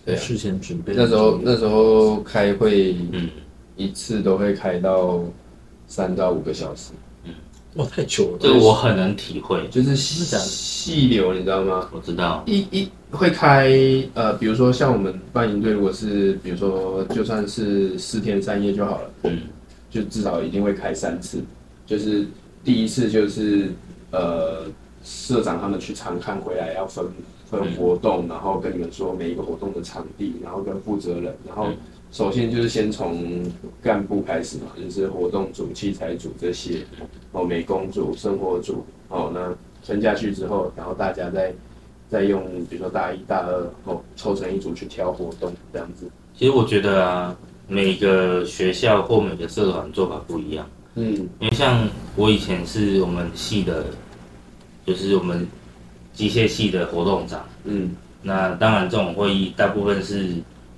[0.06, 0.18] 对啊。
[0.18, 3.30] 事先准备那时候那时候开会嗯，
[3.76, 5.24] 一次都会开到
[5.88, 6.92] 三到五个小时，
[7.24, 7.34] 嗯。
[7.76, 8.38] 哇，太久了。
[8.40, 9.68] 这个我很能体会。
[9.70, 10.44] 就是真的假的？
[10.44, 11.90] 细流，你知道吗？
[11.92, 13.70] 我知道，一一会开
[14.14, 19.42] 呃，比如说像我们办营队，如果是比如说就算是四天三夜就好了，嗯，
[19.90, 21.44] 就至少一定会开三次。
[21.86, 22.26] 就是
[22.64, 23.72] 第一次就是
[24.12, 24.66] 呃
[25.04, 27.06] 社长他们去常看回来要分
[27.50, 31.78] 分活动，然后跟你们说每一个活动的场地，然后跟负责人，然后嗯
[32.12, 33.44] 首先就是先从
[33.82, 36.86] 干部开始嘛，就是活动组、器材组这些，
[37.34, 41.54] 哦，美工组、生活组，哦，那分下去之后，然后大家再
[42.10, 46.10] 再用，比如说大一、大二，哦，凑成一组去挑活动，这样子。
[46.38, 47.36] 其实我觉得啊，
[47.68, 50.66] 每个学校或每个社团做法不一样。
[50.98, 51.86] 嗯因为像
[52.16, 53.86] 我以前是我们系的，
[54.86, 55.46] 就是我们
[56.16, 57.46] 机械系的活动长。
[57.66, 57.92] 嗯
[58.24, 60.34] 那当然，这种会议大部分是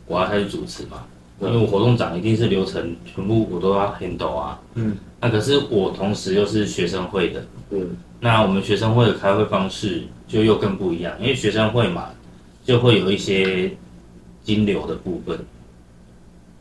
[0.06, 1.06] 我要开始主持嘛，
[1.40, 4.60] 因嗯为我活动长一定是流程全部我都要 handle 啊。
[4.74, 4.98] 嗯。
[5.22, 12.10] 那可是我同时又是学生会的，嗯那我们学生会的开会方式就又更不一样，因为学生会嘛，
[12.66, 13.72] 就会有一些
[14.44, 15.40] 金流的部分，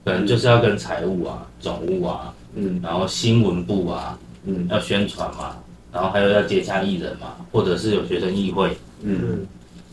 [0.05, 5.57] 可能就是要跟财务啊、总务啊，嗯然后新闻部啊，嗯要宣传嘛，
[5.97, 9.19] 然后还有要接洽艺人嘛，或者是有学生议会，嗯。
[9.23, 9.47] 嗯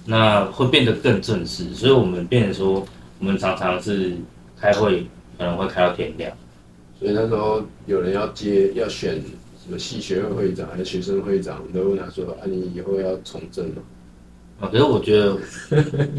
[0.06, 2.86] 那会变得更正式，所以我们变成说，
[3.20, 4.12] 我们常常是
[4.60, 6.30] 开会可能会开到天亮，
[6.99, 9.16] 所以那时候有人要接要选
[9.64, 13.76] 什么系学会会长还是学生会长，都问他说啊，你以后要从政吗？
[14.60, 15.38] 啊，可是我觉得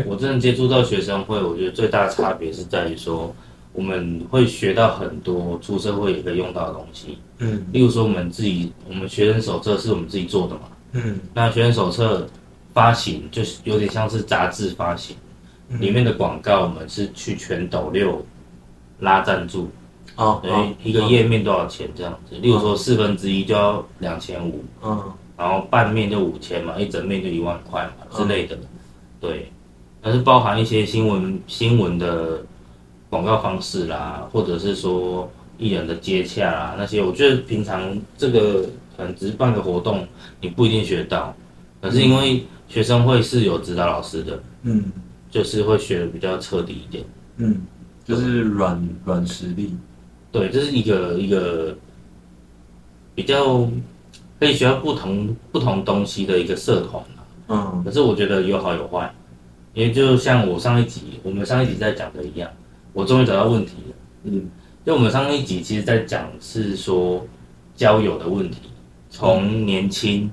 [0.06, 3.36] 我真的接触到学生会，我觉得最大的差别是在于说，
[3.74, 7.66] 我们会学到很多出社会也可以用到的东西，嗯。
[7.72, 10.62] 例如说我们自己，我们学生手册是我们自己做的嘛，
[10.92, 11.20] 嗯。
[11.34, 12.26] 那学生手册
[12.72, 15.16] 发行就是有点像是杂志发行，
[15.80, 18.24] 里面的广告我们是去全斗六
[19.00, 19.68] 拉赞助，
[20.16, 22.36] 哦等于一个页面多少钱这样子。
[22.36, 28.56] 例如说四分之一就要两千五，嗯然后半面就五千嘛，一整面就一万块嘛之类的。
[29.20, 29.50] 对，
[30.00, 32.40] 但是包含一些新闻新闻的
[33.14, 38.62] 广告方式啦，或者是说艺人的接洽啦那些，我觉得平常这个
[38.96, 40.04] 可能只是办个活动，
[40.40, 41.32] 你不一定学到。
[41.80, 44.90] 可是因为学生会是有指导老师的，嗯
[45.30, 47.04] 就是会学的比较彻底一点。
[47.36, 47.60] 嗯，
[48.04, 49.76] 就是软软实力。
[50.32, 51.76] 对，这是一个一个
[53.14, 53.70] 比较
[54.40, 57.00] 可以学到不同不同东西的一个社团
[57.46, 57.70] 啊。
[57.76, 59.14] 嗯可是我觉得有好有坏，
[59.72, 62.50] 因为就像我上一集我们上一集在讲的一样，
[62.94, 63.94] 我终于找到问题了。
[64.24, 64.48] 嗯
[64.86, 67.26] 因为我们上一集其实在讲是说
[67.74, 68.58] 交友的问题，
[69.08, 70.30] 从年轻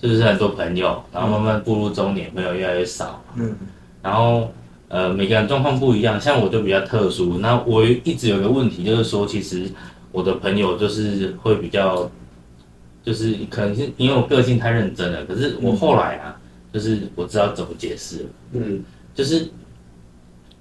[0.00, 3.54] 是不是很多朋友，然后慢慢步入中年，朋友越来越少，嗯。
[4.02, 4.50] 然后
[4.88, 9.70] 呃每个人状况不一样，像我就比较特殊，那我一直有个问题就是说，其实
[10.10, 12.10] 我的朋友就是会比较，
[13.04, 16.40] 就是可能是因为我个性太认真了，可是我后来啊，
[16.72, 18.28] 就是我知道怎么解释了。
[18.52, 18.82] 嗯。
[19.14, 19.50] 就是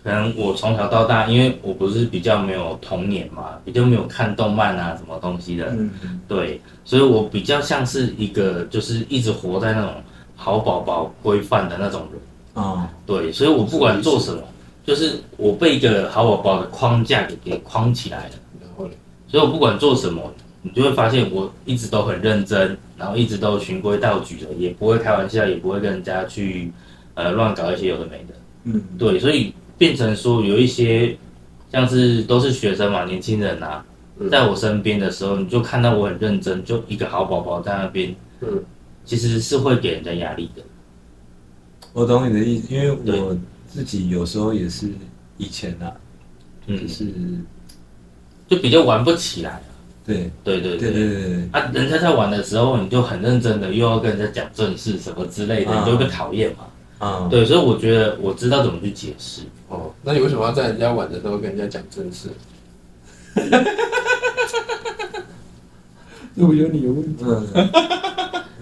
[0.04, 5.92] 可能我从小到大，因为我不是比较没有童年嘛，比较没有看动漫啊什么东西的，嗯，
[6.28, 9.94] 对，所以我比较像是一个就是一直活在那种
[10.36, 12.22] 好宝宝规范的那种人，
[12.56, 14.42] 哦，对，所以我不管做什么，
[14.84, 18.90] 就是我被一个好宝宝的框架给给框起来了，然后？
[19.28, 20.22] 所以我不管做什么，
[20.64, 26.72] 你就会发现我一直都很认真，然后一直都循规蹈矩的，也不会开玩笑，也不会跟人家去
[27.14, 28.34] 呃乱搞一些有的没的。
[28.64, 31.18] 嗯，对，所以变成说有一些
[31.72, 33.84] 像是都是学生嘛，年轻人啊，
[34.20, 34.30] 嗯。
[34.30, 38.64] 在我身边的时候，你就看到我很认真，就一个好宝宝在那边，嗯。
[39.04, 40.62] 其实是会给人家压力的。
[41.94, 44.88] 我懂你的意思，因为我自己有时候也是
[45.38, 45.92] 以前啊，
[46.68, 46.78] 嗯。
[46.78, 47.12] 就，是
[48.48, 49.62] 就比较玩不起来啊。
[50.06, 50.30] 对。
[50.44, 51.08] 对对对对。
[51.08, 55.80] 对对，啊，人家在玩的时候，你就很认真的，又要跟人家讲正事什么之类的，啊。
[55.80, 56.66] 你就会被讨厌嘛。
[57.02, 59.42] 啊，对，所以我觉得我知道怎么去解释。
[59.70, 62.30] 哦，那你为什么要在人家玩的时候跟人家讲正事？
[66.36, 67.26] 我觉得你有问题。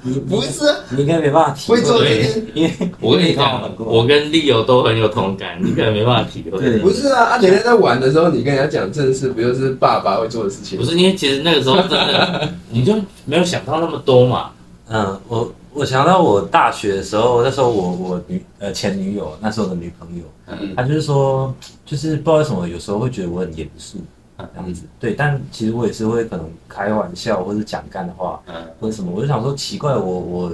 [0.02, 6.58] 嗯，不是啊，你应该没办法体会做会，这件，因为我跟你讲我跟利友都很有同感，你可能没办法体会。
[6.58, 10.80] 对不是啊，啊，人家在玩的时候，你跟人家讲正事，不就是爸爸会做的事情？
[10.80, 14.52] 不是因为其实那个时候真的， 你就没有想到那么多嘛。
[14.88, 21.56] 嗯，我我想到我大学的时候，那时候我我女呃前女友那时候的女朋友，嗯她就是说，
[21.86, 23.98] 就是不知道为什么有时候会觉得我很严肃
[24.38, 28.56] 这样子，对，但其实我也是会可能开玩笑或者讲干的话嗯。
[28.82, 30.52] 或者什么，我就想说奇怪，我我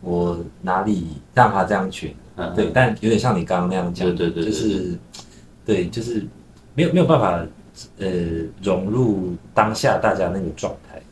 [0.00, 2.14] 我哪里让她这样觉得？
[2.36, 4.98] 嗯，对，但有点像你刚刚那样讲，对对对对就是
[5.66, 6.26] 对，就是
[6.74, 7.44] 没有没有办法
[7.98, 8.08] 呃
[8.62, 11.02] 融入当下大家那个状态，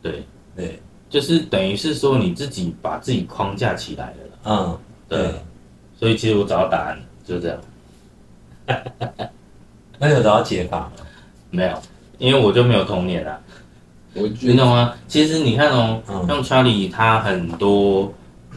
[0.00, 0.24] 对，
[0.56, 0.80] 对，
[1.10, 4.16] 就是等于是说你自己把自己框架起来了。
[4.44, 5.34] 嗯，对对，
[5.98, 7.60] 所以其实我找到答案就是这样，
[9.98, 10.92] 那你有找到解法吗？
[11.50, 11.78] 没有，
[12.18, 13.38] 因为我就没有童年啊。
[14.14, 14.94] 我觉得你懂吗？
[15.06, 18.12] 其实你看哦，嗯像 Charlie 他很多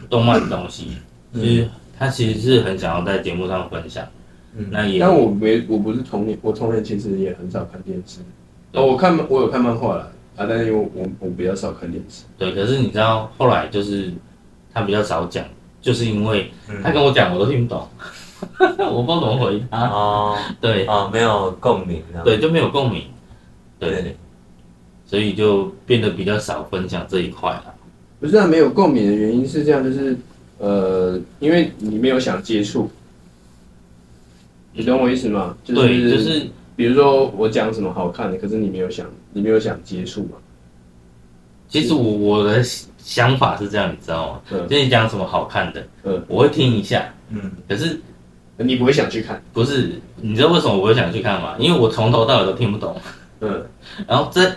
[0.08, 0.96] 动漫的东西，
[1.32, 4.06] 嗯就是他其实是很想要在节目上分享。
[4.56, 8.20] 嗯那也，但我没，我不是童年，我童年其实也很少看电视。
[8.72, 12.24] 哦，我看我有看漫画了啊，但是因为我我比较少看电视。
[12.38, 14.12] 对，可是你知道后来就是
[14.72, 15.44] 他比较少讲，
[15.80, 17.88] 就是因为嗯他跟我讲我都听不懂，
[18.78, 19.78] 我不知道怎么回他。
[19.88, 23.04] 哦 对哦，没有共鸣，对，就没有共鸣。
[23.78, 24.16] 对，对，
[25.06, 27.74] 所以就变得比较少分享这一块了。
[28.20, 30.16] 不是啊，没有共鸣的原因是这样，就是
[30.58, 32.88] 呃，因为你没有想接触，
[34.72, 35.54] 你懂我意思吗？
[35.62, 40.36] 就是对，就是比如说我讲什么好看的，可是你没有想，你没有想接触嘛。
[41.68, 42.62] 其实我我的
[42.98, 44.40] 想法是这样，你知道吗？
[44.50, 48.00] 嗯就你讲什么好看的，嗯，我会听一下，嗯可是
[48.56, 49.42] 你不会想去看。
[49.52, 51.56] 不是，你知道为什么我会想去看吗？
[51.58, 52.96] 因为我从头到尾都听不懂。
[53.40, 53.66] 嗯，
[54.06, 54.48] 然后这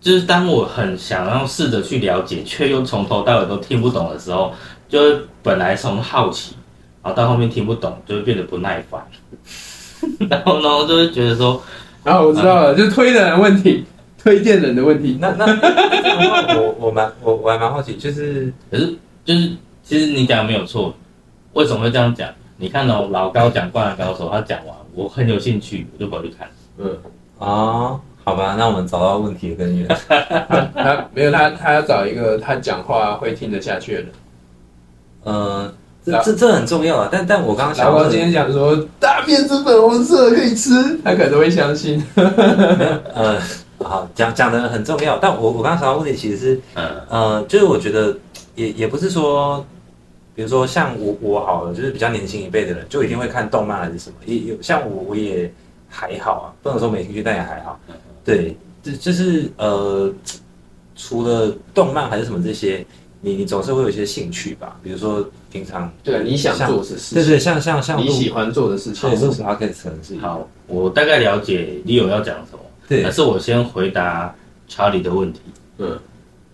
[0.00, 4.52] 就是当我很想要试着去了解，却又从头到尾都听不懂的时候，
[4.88, 6.54] 就会本来从好奇，
[7.02, 9.00] 然后到后面听不懂，就会变得不耐烦。
[10.30, 11.62] 然后呢，就会觉得说，
[12.04, 13.84] 然后我知道了，就是推的人问题，
[14.22, 15.18] 推荐人的问题。
[15.20, 18.94] 那那那我我蛮我我还蛮好奇，就是可是
[19.24, 19.50] 就是
[19.82, 20.94] 其实你讲的没有错，
[21.52, 22.28] 为什么会这样讲？
[22.58, 26.48] 你看哦，老高讲《灌篮高手》，他讲完，我很有兴趣，我就跑去看。
[26.78, 26.96] 嗯，
[27.38, 29.86] 哦，好吧，那我们找到问题的根源。
[30.74, 34.08] 他没有他，他要找一个他讲话会听得下去的人。
[35.24, 35.74] 呃，
[36.06, 40.70] 这这这很重要啊，但但我刚刚想问老高今天讲说大便是粉红色可以吃，
[41.04, 42.00] 他可能会相信。
[43.12, 43.40] 呃，
[43.80, 48.16] 好讲讲的很重要，但我我刚刚想到问题其实是嗯呃，就是我觉得
[48.54, 49.66] 也也不是说，
[50.36, 55.52] 比如说像我我好了，就是比较年轻一辈的人，就一定会看动漫还是什么，也有像我我也
[55.88, 57.80] 还好啊，不能说没兴趣，但也还好。
[58.24, 60.08] 对，这就是呃，
[60.94, 62.86] 除了动漫还是什么这些，
[63.20, 74.34] 你你总是会有一些兴趣吧，比如说平常对，你想做的事情，对对，像像像你喜欢做的事情对，录 podcast 可能是好，我大概了解你有要讲什么，对还是我先回答
[74.70, 75.40] Charlie 的问题。
[75.78, 75.98] 嗯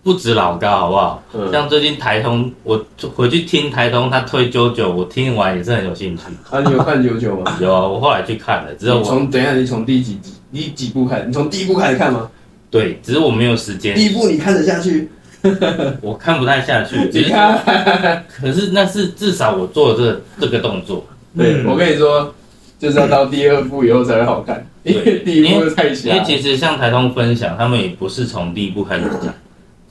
[0.03, 1.23] 不止老高，好不好？
[1.33, 2.85] 嗯，像最近台通，我
[3.15, 6.23] 回去听台通他推九九，我听完也是很有兴趣。
[6.49, 7.55] 啊，你有看九九吗？
[7.61, 10.33] 有啊，我后来去看了，只有我从等一下，你从第几集？
[10.49, 11.27] 你几部开始？
[11.27, 12.29] 你从第一部开始看吗？
[12.69, 15.07] 对，只是我没有时间第，一部你看得下去？
[16.01, 17.09] 我看不太下去。
[17.09, 17.61] 只 你看，
[18.39, 21.05] 可是那是至少我做了这这个动作，
[21.37, 22.33] 对、嗯我跟你说，
[22.79, 26.21] 就是要到第二部以后才会好看，因为第一部太因为。
[26.25, 29.33] 其实像台通分享，他们也不是从第一部开始讲，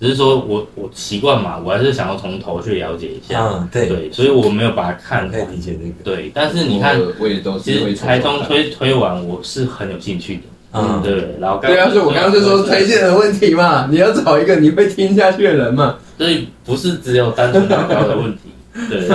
[0.01, 3.41] 只是说我我习惯嘛，我还是想要从头去了解一下。
[3.41, 5.43] 嗯，对，对，所以我没有把它看可以。
[5.53, 5.95] 理解那个。
[6.03, 10.43] 对，但是你看，我我也都其实台从头看通推推完，我是很有兴趣的。
[10.73, 15.97] 嗯，对，然后对啊，所以我刚刚就说推荐的问题嘛， 你要找一个你会听下去的人嘛。
[16.19, 18.41] 所以不是只有单纯老高的问题。
[18.89, 19.07] 对，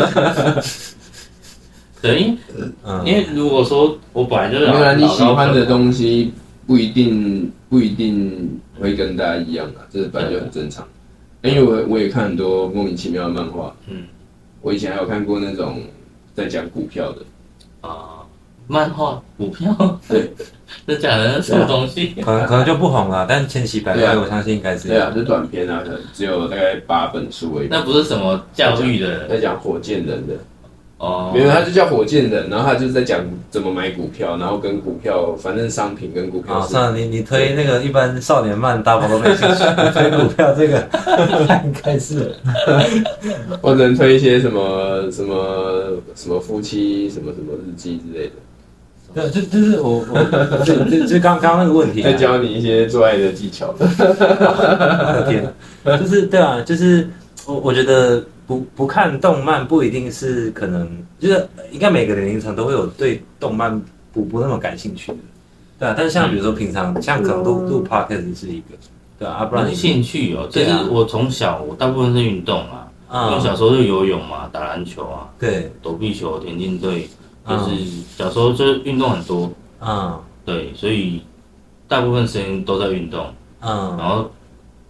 [2.01, 2.37] 对，因为
[2.85, 6.31] 嗯，因为如果说我本来就是当然，你喜欢的粉东西
[6.67, 10.87] 不一定不一定会跟大家一样啊，这本来就很正常。
[11.43, 14.03] 因为我我也看很多莫名其妙的漫画，嗯。
[14.61, 15.81] 我以前还有看过那种
[16.35, 17.21] 在讲股票的，
[17.87, 18.25] 啊，
[18.67, 19.73] 漫画、股票，
[20.09, 20.29] 对，
[20.85, 22.13] 这讲的是什么东西？
[22.21, 24.89] 可能可能就不红了，但千奇百怪，我相信应该是。
[24.89, 27.67] 对啊，是短片啊，可能只有大概八本书而已。
[27.69, 29.27] 那不是什么教育的？
[29.27, 30.33] 在讲火箭人的，
[30.97, 36.69] 哦，没有，他就叫火箭人，然后他就是在讲怎么买股票，然后跟股票，反正商品跟股票啊，是。
[36.73, 39.63] 算了，你你推那个一般少年漫，大部分都没兴趣。
[39.93, 40.87] 推股票这个，
[41.63, 42.33] 应该是。
[43.61, 48.33] 我只能推一些什么什么什么夫妻什么什么日记之类的，
[49.17, 53.73] 对，就就是我我就就就刚刚刚那个问题啊，再教你一些做爱的技巧。
[53.79, 55.51] 我的天，
[55.99, 57.09] 就是对啊，就是
[57.47, 60.87] 我我觉得不不看动漫不一定是可能，
[61.19, 63.81] 就是应该每个年龄层都会有对动漫
[64.13, 65.17] 不不那么感兴趣的，
[65.79, 65.95] 对啊。
[65.97, 68.75] 但是像比如说平常像可能录录 podcast 是一个，
[69.17, 77.09] 对啊，啊不然你兴趣哦，其实对啊我从小我大部分是运动啊，因为啊小时候就游泳嘛，打篮球啊，对躲避球、田径队，
[77.47, 77.85] 就嗯是
[78.17, 81.21] 小时候就是运动很多，嗯对，所以
[81.87, 83.25] 大部分时间都在运动。
[83.61, 84.29] 嗯然后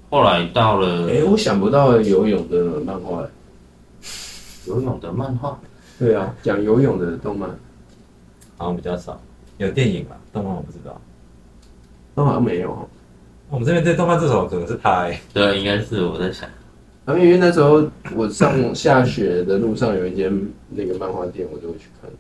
[0.09, 3.29] 后来到了哎、我想不到游泳的漫画、欸。
[4.67, 5.57] 游泳的漫画，
[5.97, 7.49] 对啊，讲游泳的动漫，
[8.57, 9.17] 好像比较少，
[9.57, 10.99] 有电影吧，动漫我不知道。
[12.15, 12.87] 那好像没有哦。
[13.49, 16.49] 我们这边对动漫这首可能是他、欸，对，应该是我在想，
[17.05, 17.81] 然后因为那时候
[18.13, 20.37] 我上下学的路上有一间
[20.69, 22.11] 那个漫画店，我就会去看。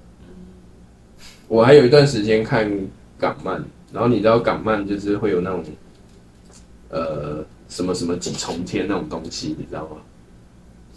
[1.47, 2.69] 我还有一段时间看
[3.17, 5.63] 港漫，然后你知道港漫就是会有那种
[6.89, 9.97] 呃什么什么几重天那种东西，你知道吗？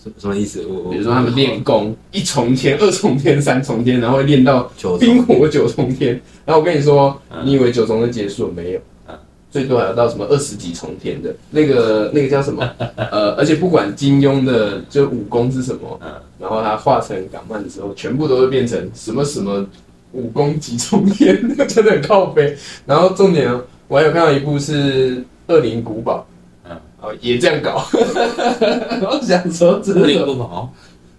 [0.03, 0.65] 什什么意思？
[0.67, 6.19] 我我比如说他们练功一重天、二重天、三重天，然后会练到九冰火九重天。
[6.47, 9.15] 然后我跟你说，嗯你以为九重天结束了没有嗯？
[9.51, 12.67] 最多还有到什么二十几重天的那个那个叫什么？
[12.97, 19.67] 呃，而且不管金庸的就武功是什么嗯，然后他化成港漫的时候，全部都会变成什么什么
[20.13, 22.57] 武功几重天，那 个真的很靠背。
[22.87, 25.17] 然后重点哦，我还有看到一部是
[25.49, 26.27] 《恶灵古堡》，
[26.69, 27.87] 嗯哦，也这样搞。
[29.01, 30.73] 然后想说，这恶灵个古堡，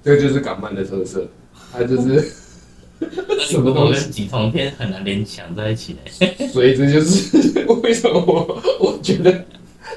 [0.03, 1.27] 这个就是港漫的特色，
[1.71, 2.31] 它就是
[2.99, 6.47] 恶灵古堡跟几重天很难联想在一起的。
[6.49, 9.39] 所以这就是 为什么我我觉得它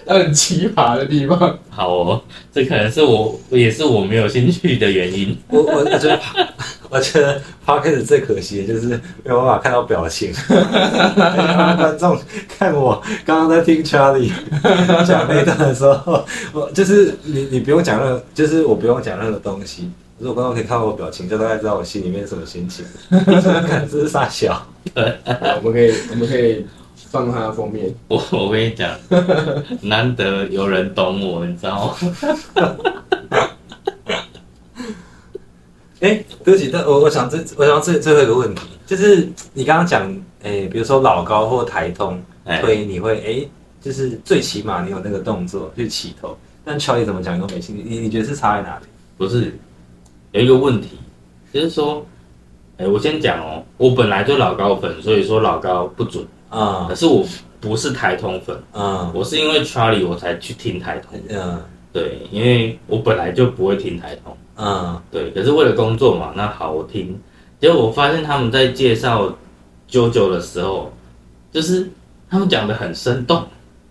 [0.14, 1.58] 很奇葩的地方。
[1.70, 5.36] 好哦，这可能是我也是我没有兴趣的原因。
[5.48, 6.20] 我我我觉得，
[6.90, 9.00] 我觉得 podcast 最可惜的就是没
[9.30, 10.32] 有办法看到表情，
[11.16, 12.18] 让 观众
[12.58, 14.30] 看我刚刚在听 Charlie
[15.06, 22.84] 讲那段的时候，我就是你你不用讲任何，就是我不用讲任何东西，如果观众可以看到我表情，就大概知道我心里面什么心情。
[23.10, 24.64] 看这是傻小，好
[25.62, 26.64] 我们可以我们可以
[27.14, 27.94] 放它的封面。
[28.08, 28.90] 我我跟你讲，
[29.80, 31.94] 难得有人懂我，你知道吗？
[36.00, 40.12] 哎、对不起，但我我想这我想最最后一个问题，就是你刚刚讲，
[40.42, 43.48] 哎、比如说老高或台通哎推，你会哎、
[43.80, 48.86] 就是最起码你有那个动作去起头，但乔伊怎么讲都没兴趣，你你觉得是差在哪里？
[49.16, 49.56] 不是，
[50.32, 50.98] 有一个问题，
[51.52, 52.04] 就是说，
[52.76, 56.26] 哎、我先讲哦，我本来就老高粉，所以说老高不准。
[56.58, 57.24] 啊可是我
[57.60, 61.18] 不是台通粉，嗯我是因为 Charlie 我才去听台通。
[61.28, 61.60] 嗯
[61.92, 64.36] 对，因为我本来就不会听台通。
[64.56, 67.18] 嗯对，可是为了工作嘛，那好，我听。
[67.60, 69.32] 结果我发现他们在介绍
[69.90, 70.92] JoJo 的时候，
[71.50, 71.88] 就是
[72.28, 73.44] 他们讲的很生动，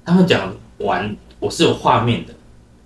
[0.06, 2.34] 他们讲完我是有画面的，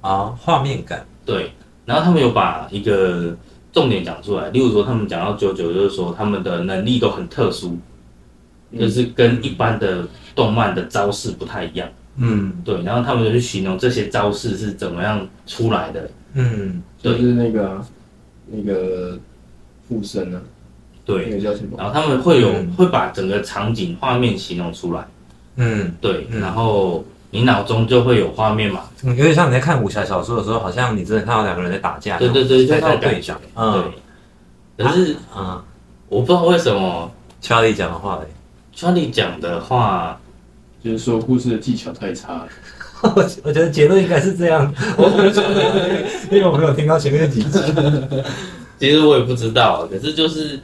[0.02, 1.52] 啊，画面感，对。
[1.86, 3.36] 然后他们有把一个
[3.72, 7.78] 重点讲出来，例如说他们讲到 JoJo，就是说他们的能力都很特殊，
[8.78, 11.88] 就是跟一般的动漫的招式不太一样。
[12.18, 12.54] 嗯。
[12.66, 16.10] 对，然后他们就去形容这些招式是怎么样出来的。
[16.34, 16.82] 嗯。
[17.02, 17.88] 就是那个啊、
[18.48, 19.18] 那个
[19.88, 20.42] 附身啊，
[21.06, 21.78] 那对，个叫什么？
[21.78, 22.72] 然后他们会有、嗯。
[22.74, 25.08] 会把整个场景画面形容出来。
[25.56, 26.42] 嗯，对，嗯。
[26.42, 28.82] 然后你脑中就会有画面嘛。
[29.04, 33.92] 有点像你在看武侠小说的时候，好像你真的看到两个人在打架，对对对，就在那种感觉在对讲。，嗯。
[34.76, 35.64] 对，可是啊。
[36.10, 37.12] 我不知道为什么
[37.42, 38.28] Charlie 讲的话嘞，
[38.78, 40.20] Charlie 讲的话，
[40.84, 42.48] 就是说故事的技巧太差了。
[43.02, 43.10] 我
[43.44, 45.44] 我觉得结论应该是这样，我不知道
[46.30, 47.60] 因为我没有听到前面几集。
[48.80, 50.60] 其实我也不知道，可是就是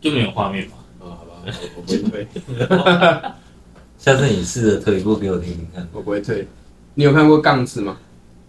[0.00, 0.74] 就没有画面嘛。
[1.00, 2.28] 啊，好吧，我我不会退，
[3.98, 5.86] 下次你试着推一部给我听听看。
[5.92, 6.46] 我不会退。
[6.94, 7.96] 你有看过《杠子》吗？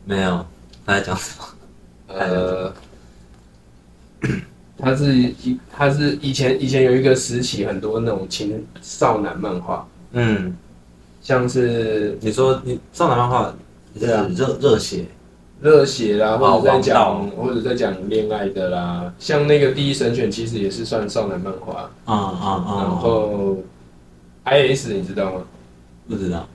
[0.06, 0.46] 没有，
[0.86, 2.14] 他在讲什么？
[2.14, 2.74] 呃，
[4.78, 10.56] 他是一，他是以前以前有一个时期，很多那种青少男漫画，嗯，
[11.22, 13.54] 像是你说你少男漫画，
[14.00, 14.28] 对啊。
[14.36, 15.06] 热热血，
[15.60, 22.84] 热血啦，哦或者在讲王或者在讲恋爱的啦，像那个《第一神犬》其实也是算少男漫画，啊啊啊！
[22.84, 23.58] 然后
[24.44, 25.42] I S 你知道吗？
[26.08, 26.48] 不知道，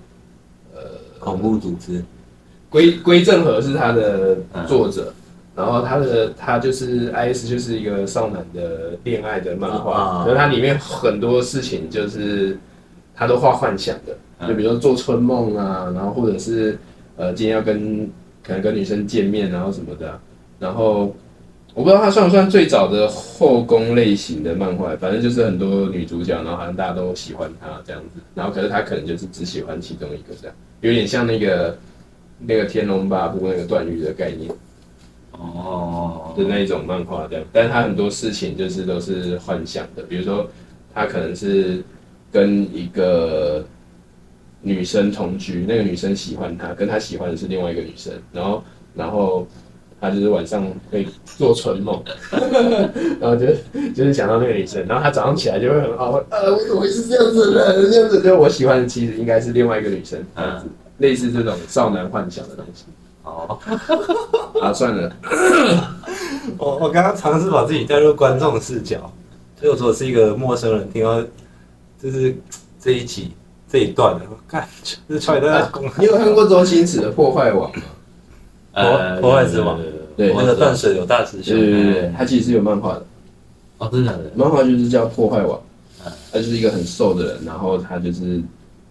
[0.75, 0.81] 呃，
[1.19, 2.03] 恐怖组织，
[2.71, 5.13] 归归正和是他的作者，
[5.55, 12.59] 然后他的他就是 I S 就是一个少男的恋爱的漫画，啊可是它里面很多事情就是
[13.15, 14.49] 他都画幻想的，嗯。
[14.49, 16.79] 就比如说做春梦啊，然后或者是
[17.17, 18.11] 呃今天要跟
[18.43, 20.11] 可能跟女生见面，然后什么的。
[20.11, 20.19] 啊，
[20.59, 21.15] 然后
[21.75, 31.77] 我不知道它算不算最早的后宫类型的漫画，反正就是很多女主角，然后好像大家都喜欢她这样子，然后可是他可能就是只喜欢其中一个这样，有点像那个
[32.39, 34.51] 那个《天龙八部》那个段誉的概念
[35.43, 40.49] 哦，的那一种漫画这样，但是他很多事情就是都是幻想的，比如说
[40.95, 41.83] 他可能是
[42.31, 43.65] 跟一个
[44.61, 48.65] 女生同居，那个女生喜欢他，跟他喜欢的是另外一个女生，然后
[48.95, 49.47] 然后
[50.01, 52.03] 他就是晚上会做春梦，
[53.21, 53.47] 然后就
[53.95, 57.91] 就是想到那个女生，然后他早上起来就会很好，呃，我怎么会是这样子的人？
[57.91, 60.67] 这样子，就我喜欢的其实应该是另外一个女生，这样子，
[60.99, 62.85] 类似这种少男幻想的东西。
[63.25, 63.59] 哦，
[64.61, 65.17] 啊，算了，
[66.59, 68.99] 我我刚刚尝试把自己带入观众视角，
[69.59, 71.23] 所以我说我是一个陌生人，听到
[72.03, 72.37] 就是
[72.81, 73.33] 这一集
[73.71, 77.83] 这一段的，我看就是出来在公你有看过周星驰的《破坏王》吗？
[78.73, 79.79] 呃，破坏之王
[80.17, 83.07] 对那个断水有大师对兄，对对对，他其实是有漫画的，
[83.79, 84.31] 哦，真的假的？
[84.35, 85.61] 漫画就是叫《破坏王
[86.05, 88.43] 嗯》，他就是一个很瘦的人，然后他就是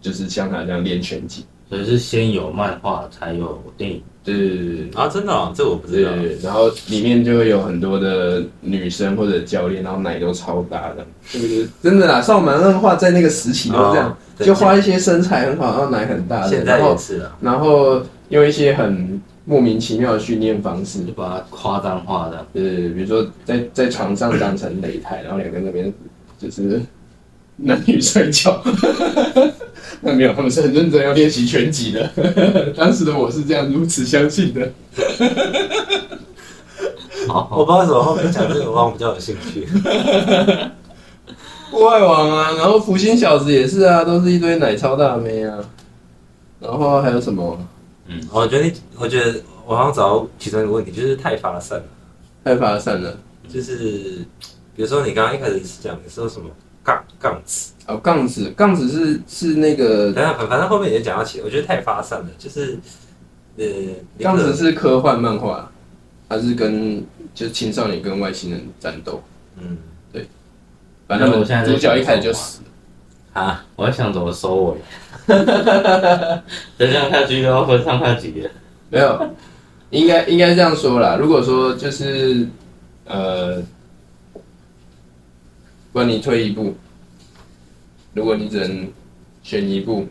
[0.01, 4.01] 就是像他这样练拳击，所以是先有漫画才有电影。
[4.23, 6.11] 对对对对啊，真的哦，这我不知道。
[6.11, 11.67] 对对，然后里面就会有很多的女生或者教练，然后奶都超大的，对不对？
[11.81, 22.61] 真的啦，少男漫画在那个时期都这样哦，就画一些身材很好，然后奶很大的，现在然后也是啊，然后用一些很莫名其妙的训练方式，就把它夸张化的，呃，
[22.93, 25.91] 比如说在在床上当成擂台，然后两个那边
[26.37, 26.79] 就是
[27.55, 28.61] 男女摔跤。
[30.01, 32.09] 那没有，他们是很认真要练习拳击的。
[32.77, 34.71] 当时的我是这样如此相信的。
[37.27, 39.67] 好，我不知道为什么后面讲这个，我比较有兴趣。
[41.69, 45.57] 破坏王啊，然后福星小子也是啊，都是一堆奶超大妹啊。
[46.59, 47.57] 然后还有什么？
[48.07, 51.83] 嗯我觉得你，我觉得我好像找到其中一个问题，就是太发散了。
[52.43, 53.17] 太发散了。
[53.47, 54.25] 就是
[54.75, 56.49] 比如说你刚刚一开始是讲你说什么
[56.83, 62.79] 杠杠子，哦，杠子，杠子是是那个等下反反正后面也讲到起，我觉得太发散了，就是
[63.57, 63.65] 呃，
[64.17, 65.69] 你杠子是科幻漫画，
[66.29, 67.03] 它是跟
[67.35, 69.21] 就是青少年跟外星人战斗。
[69.59, 69.77] 嗯
[70.13, 70.27] 对
[71.07, 73.41] 反正我现在在主角一开始就死了。
[73.41, 74.77] 啊， 我在想怎么收尾。
[75.27, 76.43] 再
[76.77, 78.49] 这样下去又要分上下集了。
[78.89, 79.35] 没有，
[79.89, 81.17] 应该应该这样说啦。
[81.19, 82.47] 如果说就是
[83.05, 83.61] 呃，
[85.91, 86.75] 不然你退一步，
[88.13, 88.87] 如果你只能
[89.43, 90.07] 选一部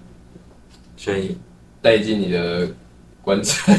[0.97, 1.37] 选一
[1.83, 2.69] 带进你的
[3.23, 3.73] 棺材，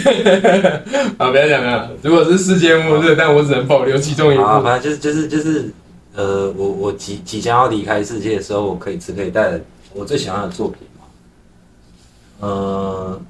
[1.17, 1.91] 好，不要讲了。
[2.03, 4.63] 如果是世界末日，但我只能保留其中一啊，部。
[4.63, 5.73] 反正就是就是就是
[6.13, 9.61] 呃，我我即即将要离开世界的时候，我可以只可以带着
[9.93, 11.05] 我最想要的作品嘛。
[12.47, 13.21] 呃，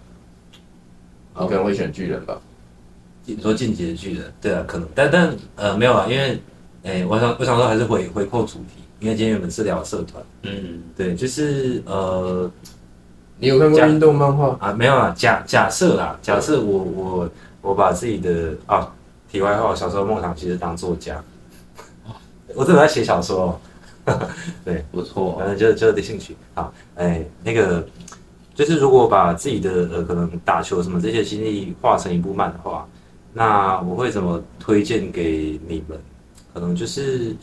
[1.35, 2.39] 我可能会选巨人吧。
[3.26, 6.39] 你说进击的巨人，对啊，可能，但但呃没有啊，因为
[6.84, 12.49] 诶、我想我想说还是回回扣主题，因为今天原本是聊社团，嗯，对，就是呃
[13.40, 14.56] 你有看过运动漫画？
[14.60, 17.30] 啊没有啊，假假设啦，假设我我
[17.64, 18.94] 我把自己的啊，
[19.30, 21.22] 题外话，我小时候梦想其实当作家，
[22.53, 23.60] 我真的在写小说、
[24.06, 24.19] 哦。
[24.91, 25.48] 不错反。
[25.48, 26.36] 正就就有点兴趣。
[26.53, 27.84] 啊，哎，那个
[28.53, 32.88] 就是如果把自己的呃可能打球什么这些经历画成一部漫画，
[33.34, 35.98] 那我会怎么推荐给你们？
[36.53, 37.36] 可能就是，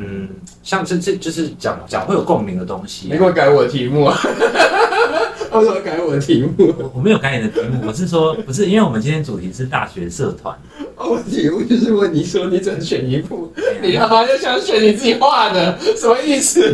[0.00, 0.28] 嗯，
[0.62, 4.16] 像这这就是讲讲会有共鸣的东西、你给我改我的题目啊！
[5.50, 6.72] 为什么改我的题目？
[6.78, 10.56] 我我没有改你的题目，我是说不是，因为我们今天主题是大学社团，
[10.94, 13.52] 哦我的题目就是问你说你只能选一部，
[13.82, 16.72] 你他妈就想选你自己画的，什么意思？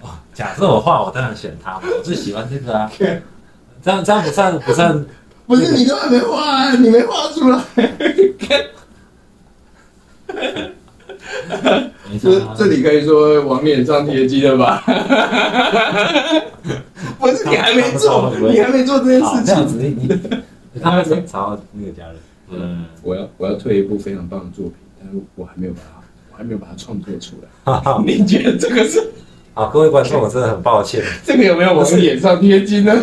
[0.00, 2.90] 哦，假设我画，我当然选它嘛，我最喜欢这个啊。
[3.84, 5.04] 这样这样不算不算，
[5.48, 7.60] 不是你都还没画、啊，你没画出来。
[12.20, 14.82] 这这里可以说往脸上贴金了吧？
[17.18, 19.78] 不是你还没做，你还没做这件事好这样情。
[19.78, 19.84] 子
[20.74, 22.16] 你他怎吵那个家人，
[22.50, 26.00] 嗯，我要我要推一部非常棒的作品，但是我还没有把它，
[26.32, 27.48] 我还没有把它创作出来。
[27.64, 29.10] 哈哈你觉得这个是
[29.54, 31.02] 好，各位观众，我真的很抱歉。
[31.24, 32.94] 这个有没有往脸上贴金呢？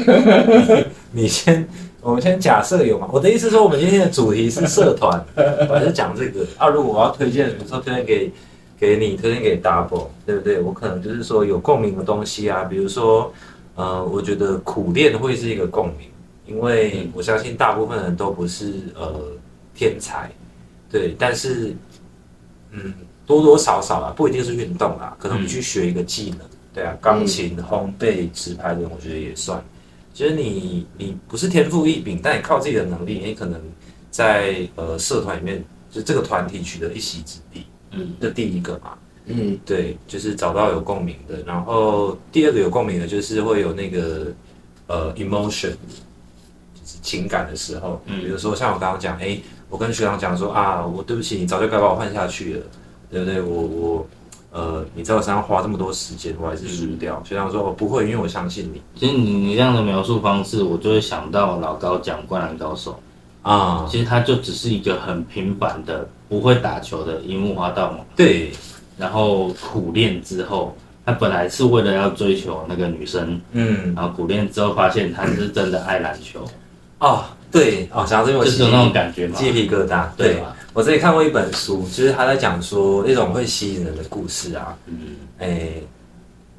[1.12, 1.68] 你先，
[2.02, 3.10] 我们先假设有嘛？
[3.12, 5.24] 我的意思说，我们今天的主题是社团，
[5.70, 6.68] 我还是讲这个啊。
[6.70, 8.32] 如果我要推荐，比如说推荐给
[8.80, 10.62] 给你，推荐给 Double，对不对？
[10.62, 13.34] 我可能就是说有共鸣的东西啊，比如说，
[13.76, 16.08] 呃，我觉得苦练会是一个共鸣，
[16.46, 19.14] 因为我相信大部分人都不是呃
[19.76, 20.32] 天才，
[20.90, 21.76] 对，但是
[22.72, 22.94] 嗯，
[23.26, 26.40] 多多少少啊，不一定是运动啊，可能你去学一个技能，
[26.74, 29.62] 对啊，钢琴、烘焙、直拍的，我觉得也算。
[30.20, 33.58] 其实你你不是天赋异禀，但你靠自己的能力，你可能
[34.12, 38.98] 在呃社团里面，就这个团体取得一席之地，嗯，这第一个嘛。
[39.28, 41.42] 嗯，对，就是找到有共鸣的。
[41.46, 44.28] 然后第二个有共鸣的，就是会有那个
[44.88, 49.40] 呃 emotion，就是情感的时候，嗯比如说像我刚刚讲，哎，
[49.70, 52.66] 我跟学长讲说啊，我对不起，你早就该把我换下去了，
[53.10, 53.42] 对不对？
[53.42, 54.08] 我我
[54.52, 57.22] 呃，你在我身上花这么多时间，我还是输掉。
[57.24, 58.82] 学长说我不会，因为我相信你。
[58.96, 63.00] 其实你你这样的描述方式，我就会想到老高讲《灌篮高手》，
[63.50, 63.86] 啊。
[63.88, 68.52] 其实他就只是一个很平凡的不会打球的樱木花道嘛，对，
[68.98, 76.44] 然后苦练之后，他本来是为了要追求那个女生，嗯，然后苦练之后发现他是真的爱篮球，
[76.98, 80.08] 哦，对，哦，讲到这边我起就是有那种感觉嘛，鸡皮疙瘩。
[80.18, 80.34] 对。
[80.34, 80.56] 对吧？
[80.80, 85.72] 我之前看过一本书，就是他在讲说那种会吸引人的故事啊，嗯，哎，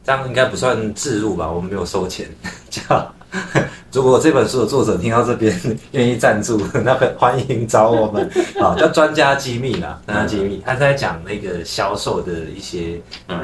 [0.04, 1.50] 这样应该不算置入吧？
[1.50, 2.28] 我们没有收钱。
[2.68, 3.14] 叫
[3.90, 5.58] 如果这本书的作者听到这边
[5.92, 8.28] 愿意赞助， 那个欢迎找我们
[8.60, 10.62] 啊，叫专家机密啦，专家机密。
[10.66, 13.38] 他在讲那个销售的一些呃，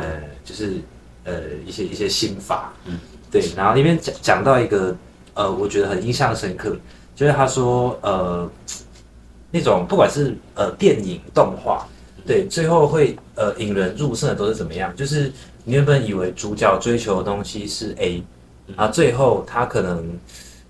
[0.44, 0.74] 就是
[1.24, 1.32] 呃
[1.66, 2.98] 一些一些心法，嗯，
[3.30, 3.42] 对。
[3.56, 4.94] 然后里面讲讲到一个
[5.32, 6.76] 呃，我觉得很印象深刻，
[7.14, 8.46] 就是他说呃，
[9.56, 11.86] 那种不管是呃电影动画。
[12.26, 14.94] 对，最后会呃引人入胜的都是怎么样？
[14.96, 18.20] 就是你原本以为主角追求的东西是 A，
[18.74, 20.18] 啊，最后他可能，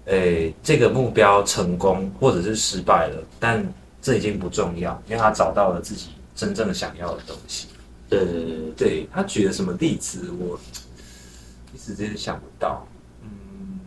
[0.04, 3.66] 诶、这个目标成功或者是失败了，但
[4.02, 7.68] 这已经不重要，因为他找到了自己真正想要的东西。
[8.10, 10.60] 对对对对，对他举了什么例子，我
[11.74, 12.86] 一时之间想不到。
[13.22, 13.80] 嗯，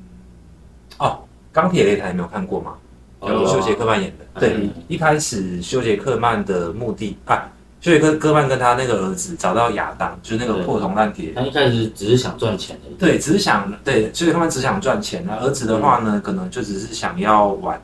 [0.98, 1.20] 哦，
[1.54, 2.76] 钢铁擂台你没有看过吗？
[3.20, 4.40] 哦由休杰克曼演的。
[4.40, 7.50] 对嗯，一开始休杰克曼的目的啊，
[7.82, 11.34] 休杰克克曼跟他那个儿子找到亚当，就是那个破铜烂铁。
[11.36, 15.24] 他一开始只是想赚钱而已，对，只是想对，休杰克曼只想赚钱。
[15.28, 17.82] 那儿子的话呢，可能就只是想要玩，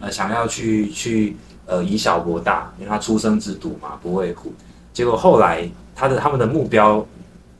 [0.00, 1.36] 呃，想要去去
[1.66, 4.52] 呃以小博大，因为他出生之犊嘛，不畏虎。
[4.92, 7.06] 结果后来他的他们的目标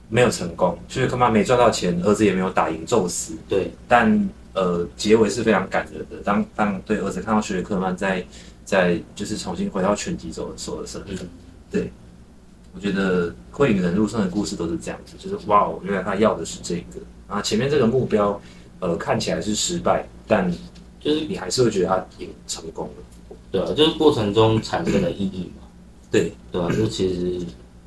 [0.09, 3.35] 没有成功，休杰克曼没赚到钱，儿子也没有打赢宙斯。
[3.49, 6.17] 对，但呃，结尾是非常感人的。
[6.25, 8.25] 当当对儿子看到学杰克曼在
[8.65, 11.29] 在就是重新回到拳击手手的身份，嗯
[11.71, 11.93] 对，
[12.75, 18.41] 我觉得会引人入胜的故事都是这样子，就是哇哦，原来他要的是这个啊，前面这个目标
[18.81, 20.51] 呃看起来是失败，但
[21.01, 23.37] 就是你还是会觉得他赢成功了。
[23.51, 25.67] 对啊，就是过程中产生的意义嘛，
[26.11, 27.41] 对，对啊、就其实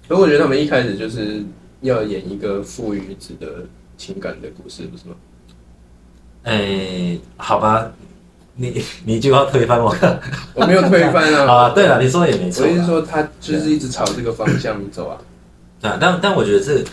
[0.08, 1.44] 所以我觉得他们一开始就是
[1.82, 3.66] 要演一个父与子的
[3.98, 5.16] 情感的故事，不是吗？
[6.46, 7.92] 哎，好吧，
[8.56, 9.94] 你 你就要推翻我
[10.54, 11.52] 我没有推翻啊。
[11.52, 11.70] 啊？
[11.76, 12.72] 对了，你说的也没错啦。
[12.72, 15.18] 我意思是说，他就是一直朝这个方向走啊。
[15.82, 16.84] 对啊，但但我觉得这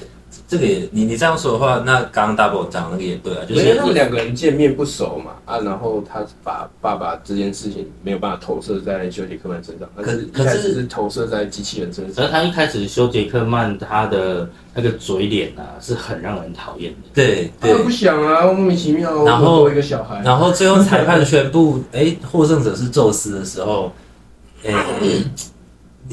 [0.49, 12.25] 这个也你你这样说的话，那刚刚 double 讲那个也对啊，就因为是他们两个人见面不熟嘛，啊，然后他把爸爸这件事情没有办法投射在休杰克曼身上，可是一可是开始是投射在机器人身上。
[12.25, 16.99] 而他一开始修杰克曼他的那个嘴脸啊，是很让人讨厌的。
[17.15, 17.91] 对他不。
[17.93, 23.93] 想啊，莫名其妙，然后一个小孩，然后最后裁判宣布，哎，获胜者是宙斯的时候，
[24.67, 24.75] 哎，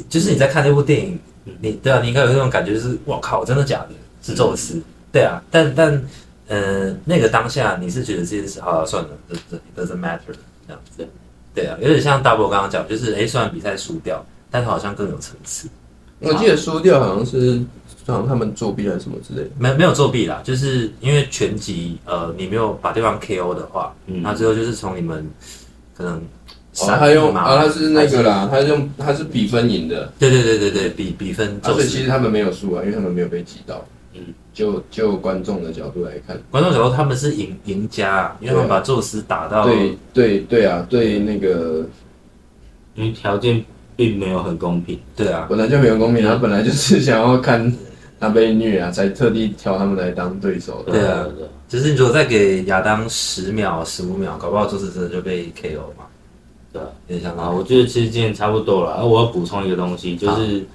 [0.08, 1.18] 就是你在看那部电影，
[1.62, 3.96] 你对啊，你应该有那种感觉，就是我靠，真的假的？
[4.22, 4.82] 是宙斯？
[5.12, 6.02] 对啊，但但
[6.48, 10.20] 呃，那个当下你是觉得这件事，好了，算了，it doesn't matter
[10.68, 11.08] 这样子。
[11.54, 15.68] 对啊，有点像 double 刚刚讲，就是哎，虽然比赛输掉，但是好像更有层次。
[16.20, 17.62] 我记得输掉好像是
[18.06, 19.50] 好像他们作弊还是什么之类的。
[19.58, 25.28] 没没有作弊啦，就是因为全集，呃，你没有把对方 KO 的话，嗯那最后就是从你们
[25.96, 26.22] 可能哦，
[26.74, 33.84] 闪他用他是那个啦，他用他是比分赢的，对对对对对，比比分啊，就是所以其实他们没有输啊，因为他们没有被击到。
[34.28, 41.86] 嗯，就就观众的角度来看，观众角度他们是赢赢家啊，因为他们把宙斯打到对对对啊，对那个
[42.96, 43.64] 因为条件
[43.96, 45.00] 并没有很公平。
[45.16, 47.72] 对啊，本来就没有公平，他本来就是想要看
[48.20, 50.92] 他被虐啊，才特地挑他们来当对手的。
[50.92, 56.06] 对啊对就是你如果再给亚当十秒、十五秒，搞不好宙斯真的就被 KO 嘛，
[56.74, 56.88] 对啊。
[57.08, 58.94] 有点像啊，我觉得其实今天差不多了。
[58.94, 60.66] 啊，我要补充一个东西，就是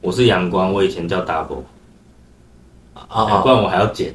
[0.00, 1.64] 我是阳光，我以前叫 double，
[2.94, 4.14] 啊哎不然我还要剪。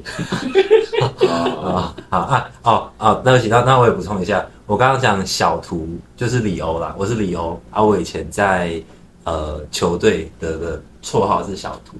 [1.20, 8.80] 啊好啊哦哦，对不起，那那我也补充一下，我刚刚讲小图就是里欧啦，我是里欧啊，我以前在
[9.24, 11.96] 呃球队的的绰号是小图，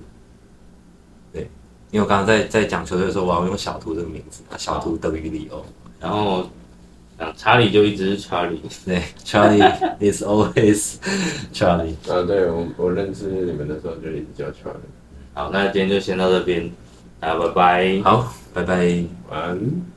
[1.33, 1.43] 对，
[1.91, 5.65] 因为我刚刚在在讲球队的时候，我要用小图这个名字，啊小图等于里欧，
[6.01, 6.49] 然后，
[7.19, 8.63] 啊，查理就一直是查理。
[8.85, 9.71] 对，Charlie
[10.01, 10.95] is always
[11.53, 14.91] Charlie，啊，对我我认识你们的时候就一直叫 Charlie，
[15.37, 16.71] 好，那今天就先到这边，
[17.21, 18.01] 大家拜拜。
[18.03, 19.05] 好，拜拜。
[19.29, 19.96] 晚安。